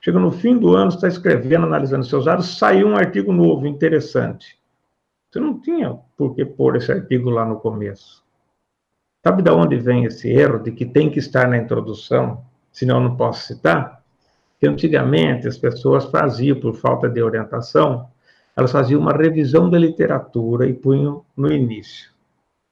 [0.00, 4.58] Chega no fim do ano, está escrevendo, analisando seus dados, saiu um artigo novo, interessante.
[5.30, 8.22] Você não tinha por que pôr esse artigo lá no começo.
[9.26, 13.16] Sabe de onde vem esse erro de que tem que estar na introdução, senão não
[13.16, 14.02] posso citar?
[14.60, 18.08] Que antigamente as pessoas faziam, por falta de orientação,
[18.56, 22.10] elas faziam uma revisão da literatura e punham no início.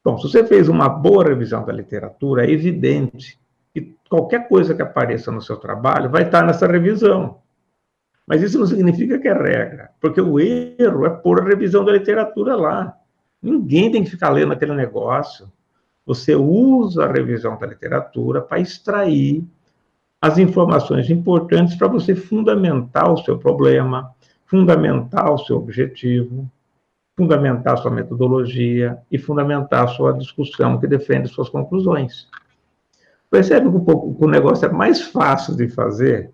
[0.06, 3.40] Bom, se você fez uma boa revisão da literatura, é evidente
[3.74, 7.38] que qualquer coisa que apareça no seu trabalho vai estar nessa revisão.
[8.24, 11.90] Mas isso não significa que é regra, porque o erro é pôr a revisão da
[11.90, 12.96] literatura lá.
[13.42, 15.50] Ninguém tem que ficar lendo aquele negócio.
[16.06, 19.44] Você usa a revisão da literatura para extrair
[20.22, 24.14] as informações importantes para você fundamentar o seu problema,
[24.46, 26.48] fundamentar o seu objetivo
[27.16, 32.28] fundamentar sua metodologia e fundamentar sua discussão que defende suas conclusões.
[33.30, 36.30] Percebe que o, negócio é mais fácil de fazer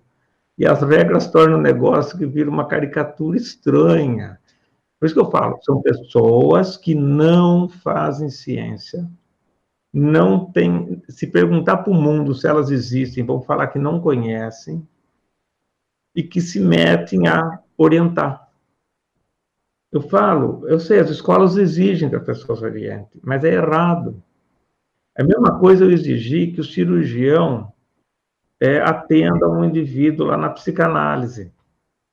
[0.59, 4.39] e as regras tornam o negócio que vira uma caricatura estranha.
[4.99, 9.09] Por isso que eu falo, são pessoas que não fazem ciência,
[9.93, 14.87] não tem, se perguntar para o mundo se elas existem, vão falar que não conhecem
[16.14, 18.51] e que se metem a orientar.
[19.93, 24.22] Eu falo, eu sei, as escolas exigem que a pessoa se oriente, mas é errado.
[25.14, 27.70] É a mesma coisa eu exigir que o cirurgião
[28.59, 31.53] é, atenda um indivíduo lá na psicanálise.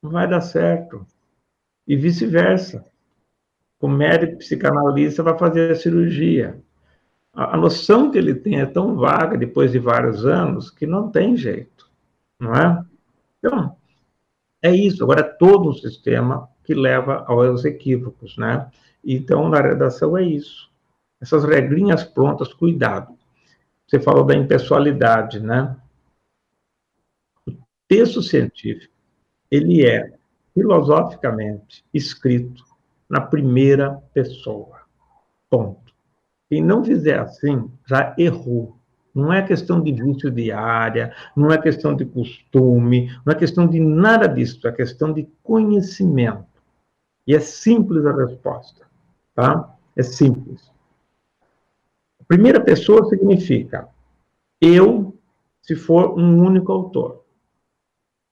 [0.03, 1.07] Não vai dar certo.
[1.87, 2.83] E vice-versa.
[3.79, 6.61] O médico psicanalista vai fazer a cirurgia.
[7.33, 11.09] A, a noção que ele tem é tão vaga depois de vários anos que não
[11.09, 11.89] tem jeito,
[12.37, 12.83] não é?
[13.37, 13.77] Então,
[14.61, 15.01] é isso.
[15.01, 18.69] Agora, é todo um sistema que leva aos equívocos, né?
[19.03, 20.69] Então, na redação é isso.
[21.19, 23.17] Essas regrinhas prontas, cuidado.
[23.87, 25.75] Você falou da impessoalidade, né?
[27.47, 27.53] O
[27.87, 28.93] texto científico,
[29.49, 30.13] ele é
[30.53, 32.63] filosoficamente escrito
[33.09, 34.81] na primeira pessoa.
[35.49, 35.91] Ponto.
[36.51, 38.77] Quem não fizer assim, já errou.
[39.15, 43.79] Não é questão de vício diária, não é questão de costume, não é questão de
[43.79, 46.58] nada disso, é questão de conhecimento.
[47.29, 48.87] E é simples a resposta,
[49.35, 49.77] tá?
[49.95, 50.71] É simples.
[52.19, 53.87] A primeira pessoa significa
[54.59, 55.15] eu,
[55.61, 57.23] se for um único autor.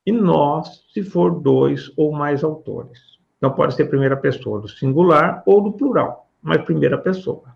[0.03, 3.19] e nós, se for dois ou mais autores.
[3.37, 7.55] Então, pode ser primeira pessoa do singular ou do plural, mas primeira pessoa.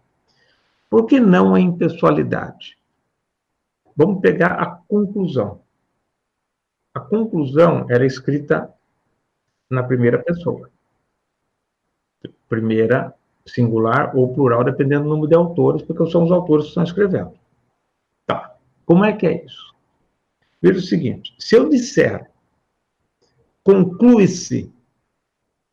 [0.92, 2.78] Por que não a impessoalidade?
[3.96, 5.62] Vamos pegar a conclusão.
[6.94, 8.72] A conclusão era escrita
[9.70, 10.70] na primeira pessoa.
[12.52, 16.84] Primeira, singular ou plural, dependendo do número de autores, porque são os autores que estão
[16.84, 17.32] escrevendo.
[18.26, 18.58] Tá.
[18.86, 19.74] Como é que é isso?
[20.62, 22.30] Veja o seguinte: se eu disser
[23.64, 24.70] conclui-se,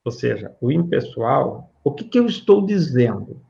[0.04, 3.40] ou seja, o impessoal, o que, que eu estou dizendo?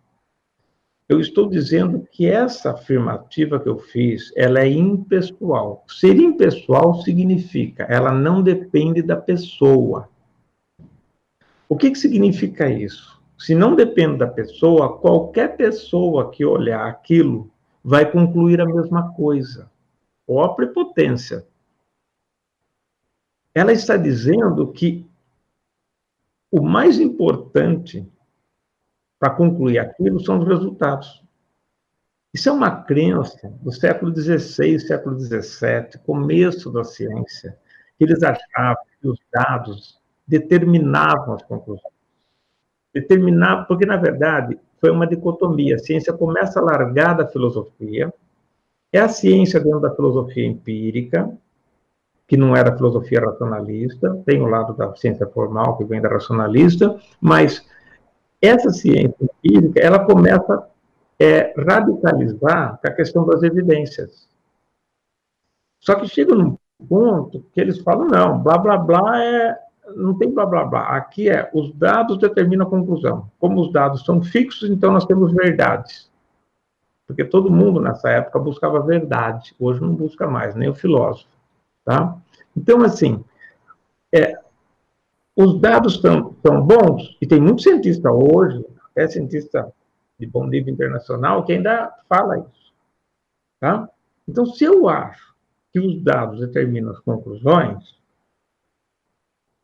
[1.06, 5.84] Eu estou dizendo que essa afirmativa que eu fiz, ela é impessoal.
[5.86, 10.08] Ser impessoal significa, ela não depende da pessoa.
[11.68, 13.17] O que, que significa isso?
[13.38, 17.50] Se não depende da pessoa, qualquer pessoa que olhar aquilo
[17.82, 19.70] vai concluir a mesma coisa.
[20.26, 21.46] Ó prepotência
[23.58, 25.04] ela está dizendo que
[26.48, 28.08] o mais importante
[29.18, 31.24] para concluir aquilo são os resultados.
[32.32, 37.58] Isso é uma crença do século XVI, século XVII, começo da ciência,
[37.98, 41.97] que eles achavam que os dados determinavam as conclusões.
[42.94, 45.76] Determinavam, porque, na verdade, foi uma dicotomia.
[45.76, 48.12] A ciência começa a largar da filosofia,
[48.92, 51.30] é a ciência dentro da filosofia empírica,
[52.26, 56.98] que não era filosofia racionalista, tem o lado da ciência formal, que vem da racionalista,
[57.20, 57.66] mas
[58.40, 60.68] essa ciência empírica, ela começa a
[61.18, 64.28] é, radicalizar a questão das evidências.
[65.80, 66.56] Só que chega num
[66.88, 69.67] ponto que eles falam, não, blá, blá, blá é...
[69.96, 70.96] Não tem blá, blá, blá.
[70.96, 73.30] Aqui é, os dados determinam a conclusão.
[73.38, 76.10] Como os dados são fixos, então nós temos verdades.
[77.06, 79.54] Porque todo mundo nessa época buscava verdade.
[79.58, 81.28] Hoje não busca mais, nem o filósofo.
[81.84, 82.16] Tá?
[82.56, 83.24] Então, assim,
[84.14, 84.38] é,
[85.34, 89.72] os dados estão bons, e tem muito cientista hoje, até cientista
[90.18, 92.72] de bom nível internacional, que ainda fala isso.
[93.60, 93.88] Tá?
[94.28, 95.32] Então, se eu acho
[95.72, 97.97] que os dados determinam as conclusões,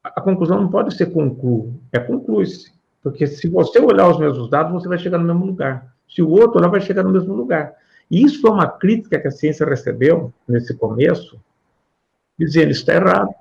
[0.05, 2.73] a conclusão não pode ser conclu, é conclui-se.
[3.03, 5.95] Porque se você olhar os mesmos dados, você vai chegar no mesmo lugar.
[6.09, 7.75] Se o outro olhar, vai chegar no mesmo lugar.
[8.11, 11.41] E isso foi uma crítica que a ciência recebeu nesse começo,
[12.39, 13.35] dizendo isso está errado.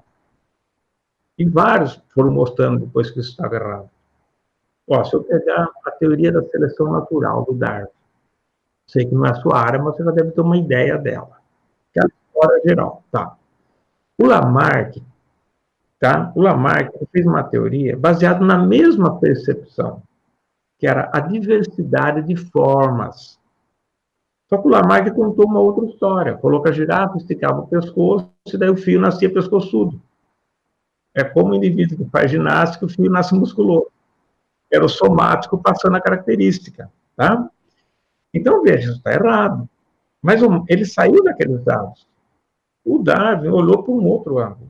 [1.37, 3.89] E vários foram mostrando depois que isso estava errado.
[4.87, 7.87] Ó, se eu pegar a teoria da seleção natural do Darwin,
[8.87, 11.37] sei que não é a sua área, mas você já deve ter uma ideia dela.
[11.91, 13.35] Que é a história geral, tá?
[14.17, 15.01] O Lamarck,
[16.03, 16.31] tá?
[16.35, 20.03] O Lamarck fez uma teoria baseada na mesma percepção,
[20.77, 23.39] que era a diversidade de formas
[24.53, 26.37] só que o Lamarck contou uma outra história.
[26.37, 29.99] Coloca a girafa, esticava o pescoço, e daí o fio nascia pescoçudo.
[31.15, 33.87] É como o indivíduo que faz ginástica, o fio nasce musculoso.
[34.71, 36.91] Era o somático passando a característica.
[37.15, 37.49] Tá?
[38.31, 39.67] Então, veja, isso está errado.
[40.21, 42.07] Mas ele saiu daqueles dados.
[42.85, 44.69] O Darwin olhou para um outro ângulo.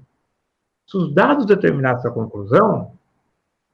[0.93, 2.91] Se os dados determinassem a conclusão,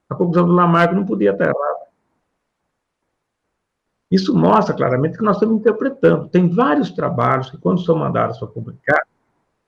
[0.09, 1.87] a conclusão do Lamarck não podia estar errada.
[4.09, 6.29] Isso mostra claramente que nós estamos interpretando.
[6.29, 9.05] Tem vários trabalhos que, quando são mandados para publicar,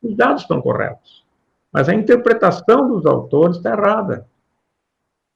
[0.01, 1.25] os dados estão corretos.
[1.73, 4.25] Mas a interpretação dos autores está errada.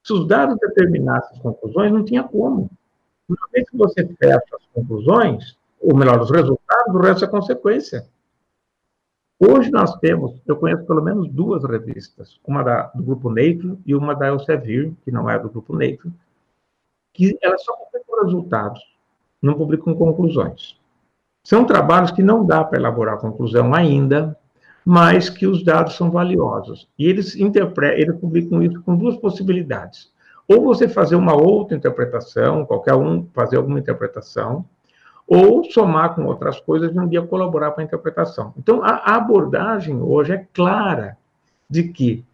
[0.02, 2.70] Se os dados determinassem as conclusões, não tinha como.
[3.28, 8.08] Uma vez que você fecha as conclusões, ou melhor, os resultados, o resto é consequência.
[9.38, 13.94] Hoje nós temos, eu conheço pelo menos duas revistas, uma da, do Grupo Nature e
[13.94, 16.12] uma da Elsevier, que não é do Grupo Nature,
[17.12, 18.96] que elas só publicam resultados
[19.46, 20.76] não publicam conclusões.
[21.44, 24.36] São trabalhos que não dá para elaborar conclusão ainda,
[24.84, 26.88] mas que os dados são valiosos.
[26.98, 30.10] E eles, interpretam, eles publicam isso com duas possibilidades.
[30.48, 34.64] Ou você fazer uma outra interpretação, qualquer um fazer alguma interpretação,
[35.26, 38.54] ou somar com outras coisas e um dia colaborar para a interpretação.
[38.56, 41.16] Então, a abordagem hoje é clara
[41.68, 42.24] de que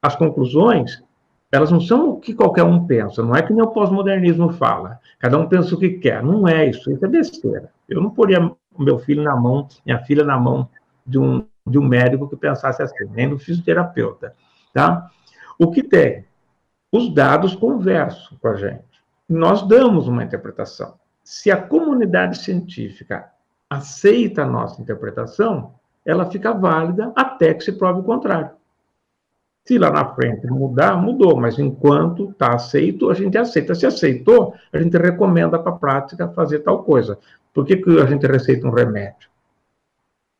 [0.00, 1.02] as conclusões
[1.52, 4.98] elas não são o que qualquer um pensa, não é que nem o pós-modernismo fala.
[5.18, 6.22] Cada um pensa o que quer.
[6.22, 7.70] Não é isso, isso é besteira.
[7.86, 10.66] Eu não poria meu filho na mão, minha filha na mão
[11.06, 14.34] de um, de um médico que pensasse assim, nem do fisioterapeuta.
[14.72, 15.10] Tá?
[15.58, 16.24] O que tem?
[16.90, 18.82] Os dados conversam com a gente.
[19.28, 20.94] Nós damos uma interpretação.
[21.22, 23.30] Se a comunidade científica
[23.70, 28.50] aceita a nossa interpretação, ela fica válida até que se prove o contrário.
[29.64, 33.74] Se lá na frente mudar, mudou, mas enquanto está aceito, a gente aceita.
[33.74, 37.16] Se aceitou, a gente recomenda para a prática fazer tal coisa.
[37.54, 39.30] Por que, que a gente receita um remédio?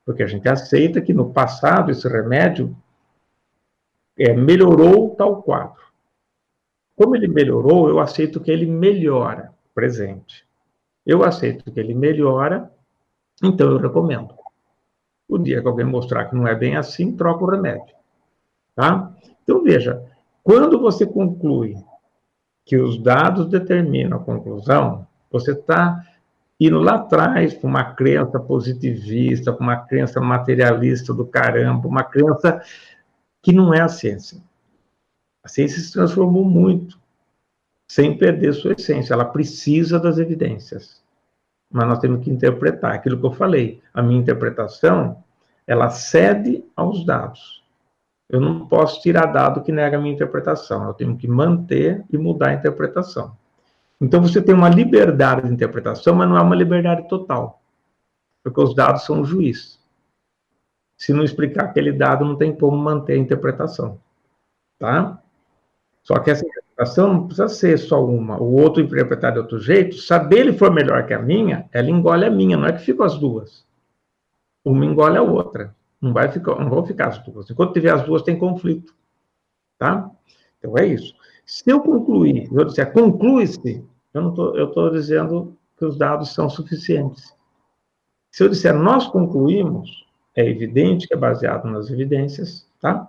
[0.05, 2.77] Porque a gente aceita que no passado esse remédio
[4.19, 5.81] é, melhorou tal quadro.
[6.97, 10.45] Como ele melhorou, eu aceito que ele melhora, presente.
[11.05, 12.71] Eu aceito que ele melhora,
[13.43, 14.35] então eu recomendo.
[15.29, 17.95] O dia que alguém mostrar que não é bem assim, troca o remédio.
[18.75, 19.13] Tá?
[19.43, 20.03] Então, veja,
[20.43, 21.77] quando você conclui
[22.65, 26.05] que os dados determinam a conclusão, você está
[26.61, 32.63] indo lá atrás para uma crença positivista, para uma crença materialista do caramba, uma crença
[33.43, 34.41] que não é a ciência.
[35.43, 37.01] A ciência se transformou muito,
[37.93, 39.13] sem perder sua essência.
[39.13, 41.03] Ela precisa das evidências.
[41.71, 43.83] Mas nós temos que interpretar aquilo que eu falei.
[43.93, 45.23] A minha interpretação,
[45.67, 47.63] ela cede aos dados.
[48.31, 50.87] Eu não posso tirar dado que nega a minha interpretação.
[50.87, 53.37] Eu tenho que manter e mudar a interpretação.
[54.01, 57.61] Então você tem uma liberdade de interpretação, mas não é uma liberdade total.
[58.43, 59.79] Porque os dados são o juiz.
[60.97, 64.01] Se não explicar aquele dado, não tem como manter a interpretação.
[64.79, 65.23] Tá?
[66.03, 66.43] Só que essa
[66.83, 68.41] interpretação não precisa ser só uma.
[68.41, 71.91] O outro interpretar de outro jeito, se a dele for melhor que a minha, ela
[71.91, 73.65] engole a minha, não é que ficam as duas.
[74.65, 75.75] Uma engole a outra.
[76.01, 77.49] Não, vai ficar, não vão ficar as duas.
[77.51, 78.95] Enquanto tiver as duas, tem conflito.
[79.79, 80.11] Tá?
[80.59, 81.15] Então é isso.
[81.47, 87.35] Se eu concluir, eu disser conclui-se, eu estou dizendo que os dados são suficientes.
[88.31, 93.09] Se eu disser nós concluímos, é evidente que é baseado nas evidências, tá?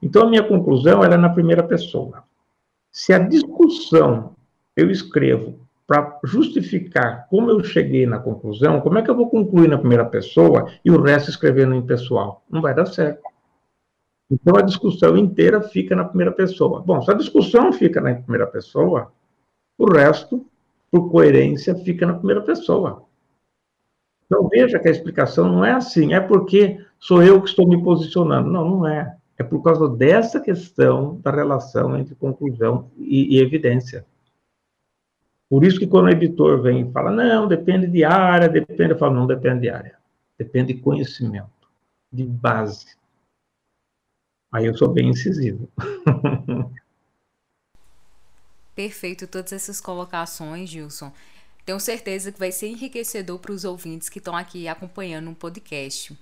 [0.00, 2.24] Então a minha conclusão é na primeira pessoa.
[2.94, 4.36] Se a discussão
[4.76, 9.68] eu escrevo para justificar como eu cheguei na conclusão, como é que eu vou concluir
[9.68, 12.44] na primeira pessoa e o resto escrevendo em pessoal?
[12.48, 13.20] Não vai dar certo.
[14.30, 16.82] Então a discussão inteira fica na primeira pessoa.
[16.82, 19.12] Bom, se a discussão fica na primeira pessoa,
[19.76, 20.46] o resto,
[20.88, 23.02] por coerência, fica na primeira pessoa.
[24.24, 27.82] Então veja que a explicação não é assim, é porque sou eu que estou me
[27.82, 28.48] posicionando.
[28.48, 29.16] Não, não é.
[29.36, 34.06] É por causa dessa questão da relação entre conclusão e, e evidência.
[35.48, 38.98] Por isso que quando o editor vem e fala, não, depende de área, depende, eu
[38.98, 39.98] falo, não depende de área.
[40.38, 41.68] Depende de conhecimento,
[42.12, 42.96] de base.
[44.52, 45.68] Aí eu sou bem incisivo.
[48.74, 51.12] Perfeito todas essas colocações, Gilson.
[51.64, 56.16] Tenho certeza que vai ser enriquecedor para os ouvintes que estão aqui acompanhando um podcast.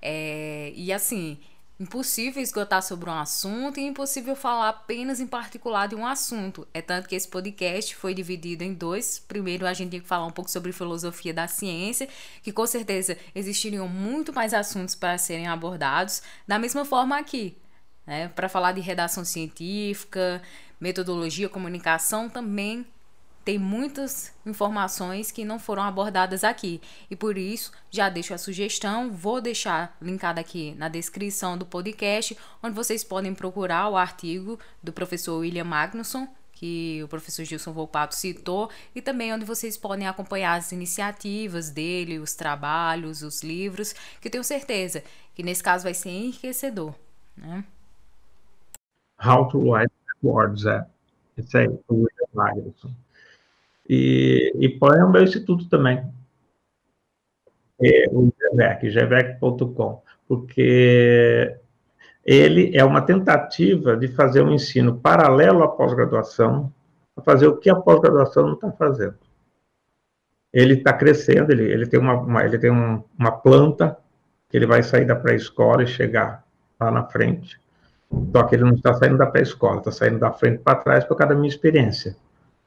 [0.00, 1.38] É, e assim,
[1.82, 6.66] impossível esgotar sobre um assunto e impossível falar apenas em particular de um assunto.
[6.72, 9.18] É tanto que esse podcast foi dividido em dois.
[9.18, 12.08] Primeiro, a gente tem que falar um pouco sobre filosofia da ciência,
[12.42, 16.22] que com certeza existiriam muito mais assuntos para serem abordados.
[16.46, 17.56] Da mesma forma aqui,
[18.06, 18.28] né?
[18.28, 20.40] Para falar de redação científica,
[20.80, 22.86] metodologia, comunicação, também
[23.44, 26.80] tem muitas informações que não foram abordadas aqui.
[27.10, 32.36] E por isso, já deixo a sugestão, vou deixar linkado aqui na descrição do podcast,
[32.62, 38.14] onde vocês podem procurar o artigo do professor William Magnusson, que o professor Gilson Volpato
[38.14, 44.28] citou, e também onde vocês podem acompanhar as iniciativas dele, os trabalhos, os livros, que
[44.28, 45.02] eu tenho certeza
[45.34, 46.94] que nesse caso vai ser enriquecedor.
[47.36, 47.64] Né?
[49.24, 50.86] How to Write Words, é.
[51.36, 52.90] Isso aí, o William Magnuson.
[53.94, 56.02] E, e põe o meu instituto também.
[57.78, 61.54] É, o GEVEC, gevec.com, porque
[62.24, 66.72] ele é uma tentativa de fazer um ensino paralelo à pós-graduação,
[67.22, 69.18] fazer o que a pós-graduação não está fazendo.
[70.50, 73.98] Ele está crescendo, ele, ele tem, uma, uma ele tem um, uma planta
[74.48, 76.46] que ele vai sair da pré-escola e chegar
[76.80, 77.60] lá na frente.
[78.34, 81.14] Só que ele não está saindo da pré-escola, está saindo da frente para trás por
[81.14, 82.16] causa da minha experiência,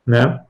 [0.05, 0.45] né?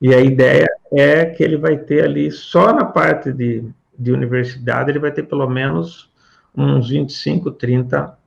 [0.00, 3.64] E a ideia é que ele vai ter ali, só na parte de,
[3.98, 6.10] de universidade, ele vai ter pelo menos
[6.56, 8.18] uns 25, 30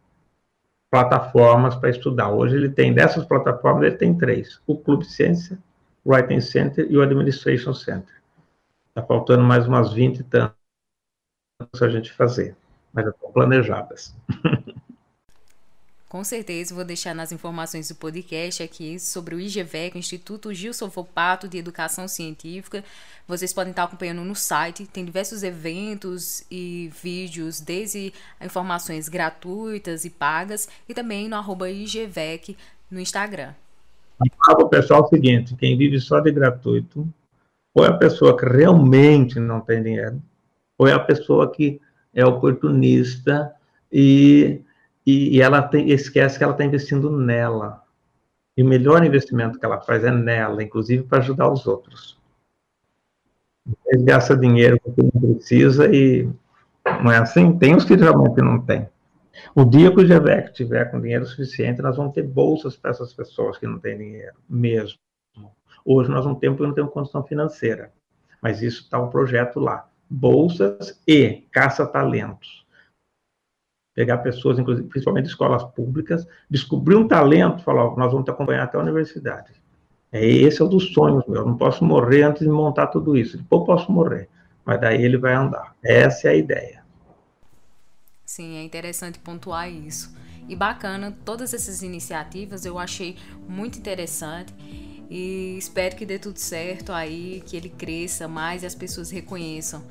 [0.91, 2.30] plataformas para estudar.
[2.32, 4.61] Hoje ele tem, dessas plataformas, ele tem três.
[4.67, 5.57] O Clube Ciência,
[6.05, 8.21] o Writing Center e o Administration Center.
[8.89, 10.53] Está faltando mais umas 20 e tantas
[11.82, 12.55] a gente fazer,
[12.93, 14.15] mas estão planejadas.
[16.14, 20.88] Com certeza, vou deixar nas informações do podcast aqui sobre o IGVEC, o Instituto Gilson
[20.88, 22.84] Fopato de Educação Científica.
[23.28, 30.11] Vocês podem estar acompanhando no site, tem diversos eventos e vídeos, desde informações gratuitas e
[30.11, 32.55] pagas, e também no arroba IGVEC
[32.91, 33.55] no Instagram.
[34.59, 37.11] O pessoal o seguinte, quem vive só de gratuito,
[37.74, 40.22] ou é a pessoa que realmente não tem dinheiro,
[40.78, 41.82] ou é a pessoa que
[42.14, 43.51] é oportunista
[43.91, 44.61] e
[45.06, 47.84] e, e ela tem, esquece que ela está investindo nela.
[48.56, 52.22] E o melhor investimento que ela faz é nela, inclusive para ajudar os outros.
[53.88, 56.30] Ele gasta dinheiro porque não precisa e
[57.04, 57.58] não é assim?
[57.58, 58.88] Tem os que realmente não tem.
[59.56, 63.14] O dia que o GVEC tiver com dinheiro suficiente, nós vamos ter bolsas para essas
[63.14, 64.99] pessoas que não têm dinheiro, mesmo.
[65.86, 67.91] Hoje nós não temos, não temos condição financeira,
[68.41, 69.89] mas isso está o projeto lá.
[70.10, 72.62] Bolsas e caça-talentos.
[73.94, 78.78] Pegar pessoas, inclusive, principalmente escolas públicas, descobrir um talento, falar, nós vamos te acompanhar até
[78.78, 79.52] a universidade.
[80.12, 81.41] É, esse é um dos sonhos meu.
[81.41, 83.38] Eu não posso morrer antes de montar tudo isso.
[83.38, 84.30] Depois posso morrer,
[84.64, 85.76] mas daí ele vai andar.
[85.84, 86.84] Essa é a ideia.
[88.26, 90.16] Sim, é interessante pontuar isso.
[90.48, 93.18] E bacana, todas essas iniciativas eu achei
[93.48, 94.54] muito interessante
[95.10, 99.84] e espero que dê tudo certo aí, que ele cresça mais e as pessoas reconheçam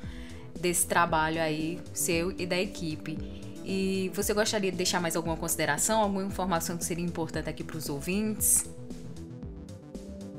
[0.59, 3.42] desse trabalho aí seu e da equipe.
[3.63, 7.77] E você gostaria de deixar mais alguma consideração, alguma informação que seria importante aqui para
[7.77, 8.69] os ouvintes?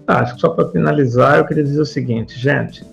[0.07, 2.85] Acho que só para finalizar, eu queria dizer o seguinte, gente,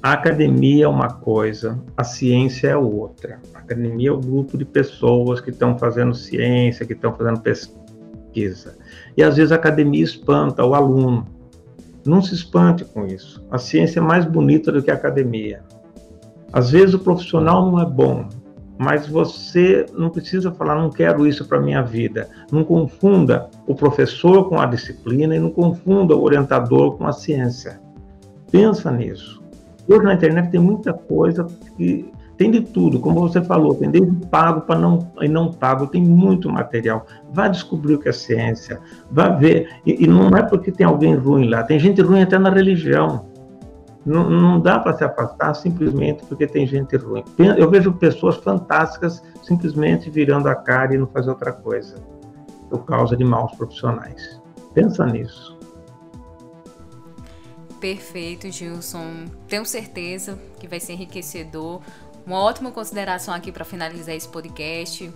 [0.00, 3.40] a academia é uma coisa, a ciência é outra.
[3.54, 8.76] A academia é o grupo de pessoas que estão fazendo ciência, que estão fazendo pesquisa.
[9.16, 11.26] E às vezes a academia espanta o aluno.
[12.04, 13.44] Não se espante com isso.
[13.50, 15.62] A ciência é mais bonita do que a academia.
[16.52, 18.28] Às vezes o profissional não é bom,
[18.82, 22.28] mas você não precisa falar, não quero isso para minha vida.
[22.50, 27.80] Não confunda o professor com a disciplina e não confunda o orientador com a ciência.
[28.50, 29.40] Pensa nisso.
[29.88, 34.26] Hoje na internet tem muita coisa que tem de tudo, como você falou, tem desde
[34.26, 37.06] pago para não e não pago, tem muito material.
[37.32, 38.80] Vá descobrir o que é ciência,
[39.12, 39.68] vá ver.
[39.86, 43.26] E, e não é porque tem alguém ruim lá, tem gente ruim até na religião.
[44.04, 47.24] Não, não dá para se afastar simplesmente porque tem gente ruim.
[47.56, 51.96] Eu vejo pessoas fantásticas simplesmente virando a cara e não fazer outra coisa,
[52.68, 54.40] por causa de maus profissionais.
[54.74, 55.56] Pensa nisso.
[57.80, 59.26] Perfeito, Gilson.
[59.48, 61.80] Tenho certeza que vai ser enriquecedor.
[62.24, 65.12] Uma ótima consideração aqui para finalizar esse podcast.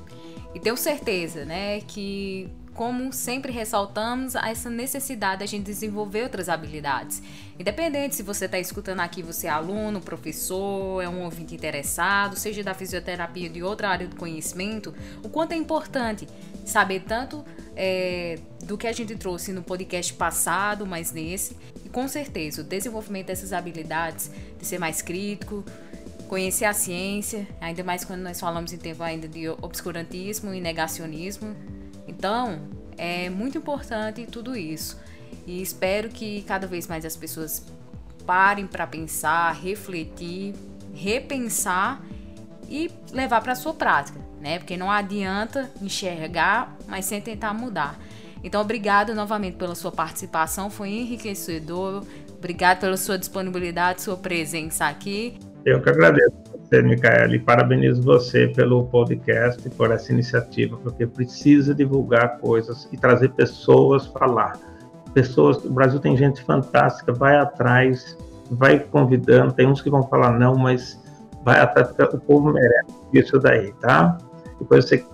[0.55, 6.49] E tenho certeza, né, que como sempre ressaltamos, essa necessidade de a gente desenvolver outras
[6.51, 7.22] habilidades.
[7.59, 12.62] Independente se você está escutando aqui, você é aluno, professor, é um ouvinte interessado, seja
[12.62, 16.29] da fisioterapia ou de outra área do conhecimento, o quanto é importante
[16.66, 17.43] saber tanto
[17.74, 21.57] é, do que a gente trouxe no podcast passado, mas nesse,
[21.91, 25.64] com certeza, o desenvolvimento dessas habilidades de ser mais crítico,
[26.29, 31.57] conhecer a ciência, ainda mais quando nós falamos em tempo ainda de obscurantismo e negacionismo.
[32.07, 32.61] Então,
[32.97, 34.99] é muito importante tudo isso.
[35.47, 37.65] E espero que cada vez mais as pessoas
[38.27, 40.55] parem para pensar, refletir,
[40.95, 42.03] repensar
[42.69, 44.59] e levar para a sua prática, né?
[44.59, 47.99] Porque não adianta enxergar, mas sem tentar mudar.
[48.43, 52.05] Então, obrigado novamente pela sua participação, foi enriquecedor.
[52.37, 55.39] Obrigado pela sua disponibilidade, sua presença aqui.
[55.65, 61.75] Eu que agradeço você, Micaela, e parabenizo você pelo podcast, por essa iniciativa, porque precisa
[61.75, 64.59] divulgar coisas e trazer pessoas falar.
[65.14, 68.17] Pessoas, o Brasil tem gente fantástica, vai atrás,
[68.51, 71.01] vai convidando, tem uns que vão falar não, mas
[71.45, 74.19] vai atrás, o povo merece isso daí, tá?
[74.59, 75.05] Depois você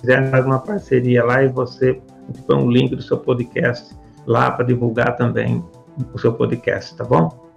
[0.00, 2.00] quiser fazer uma parceria lá e você
[2.46, 5.64] põe um link do seu podcast lá para divulgar também
[6.12, 7.49] o seu podcast, tá bom?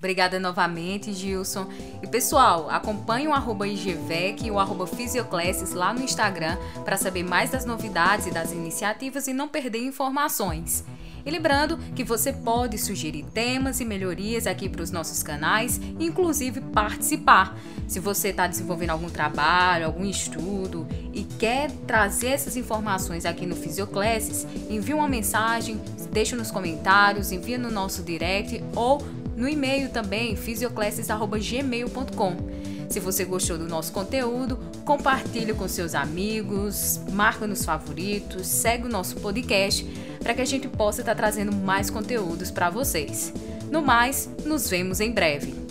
[0.00, 1.68] Obrigada novamente, Gilson.
[2.02, 7.22] E pessoal, acompanhe o arroba IGVEC e o arroba Fisioclasses lá no Instagram para saber
[7.22, 10.82] mais das novidades e das iniciativas e não perder informações.
[11.22, 16.62] E lembrando que você pode sugerir temas e melhorias aqui para os nossos canais, inclusive
[16.62, 17.54] participar.
[17.86, 23.54] Se você está desenvolvendo algum trabalho, algum estudo e quer trazer essas informações aqui no
[23.54, 25.78] Fisioclasses, envie uma mensagem,
[26.10, 32.36] deixe nos comentários, envie no nosso direct ou no e-mail também, fisioclasses.gmail.com.
[32.90, 38.90] Se você gostou do nosso conteúdo, compartilhe com seus amigos, marca nos favoritos, segue o
[38.90, 39.86] nosso podcast
[40.20, 43.32] para que a gente possa estar trazendo mais conteúdos para vocês.
[43.70, 45.69] No mais, nos vemos em breve.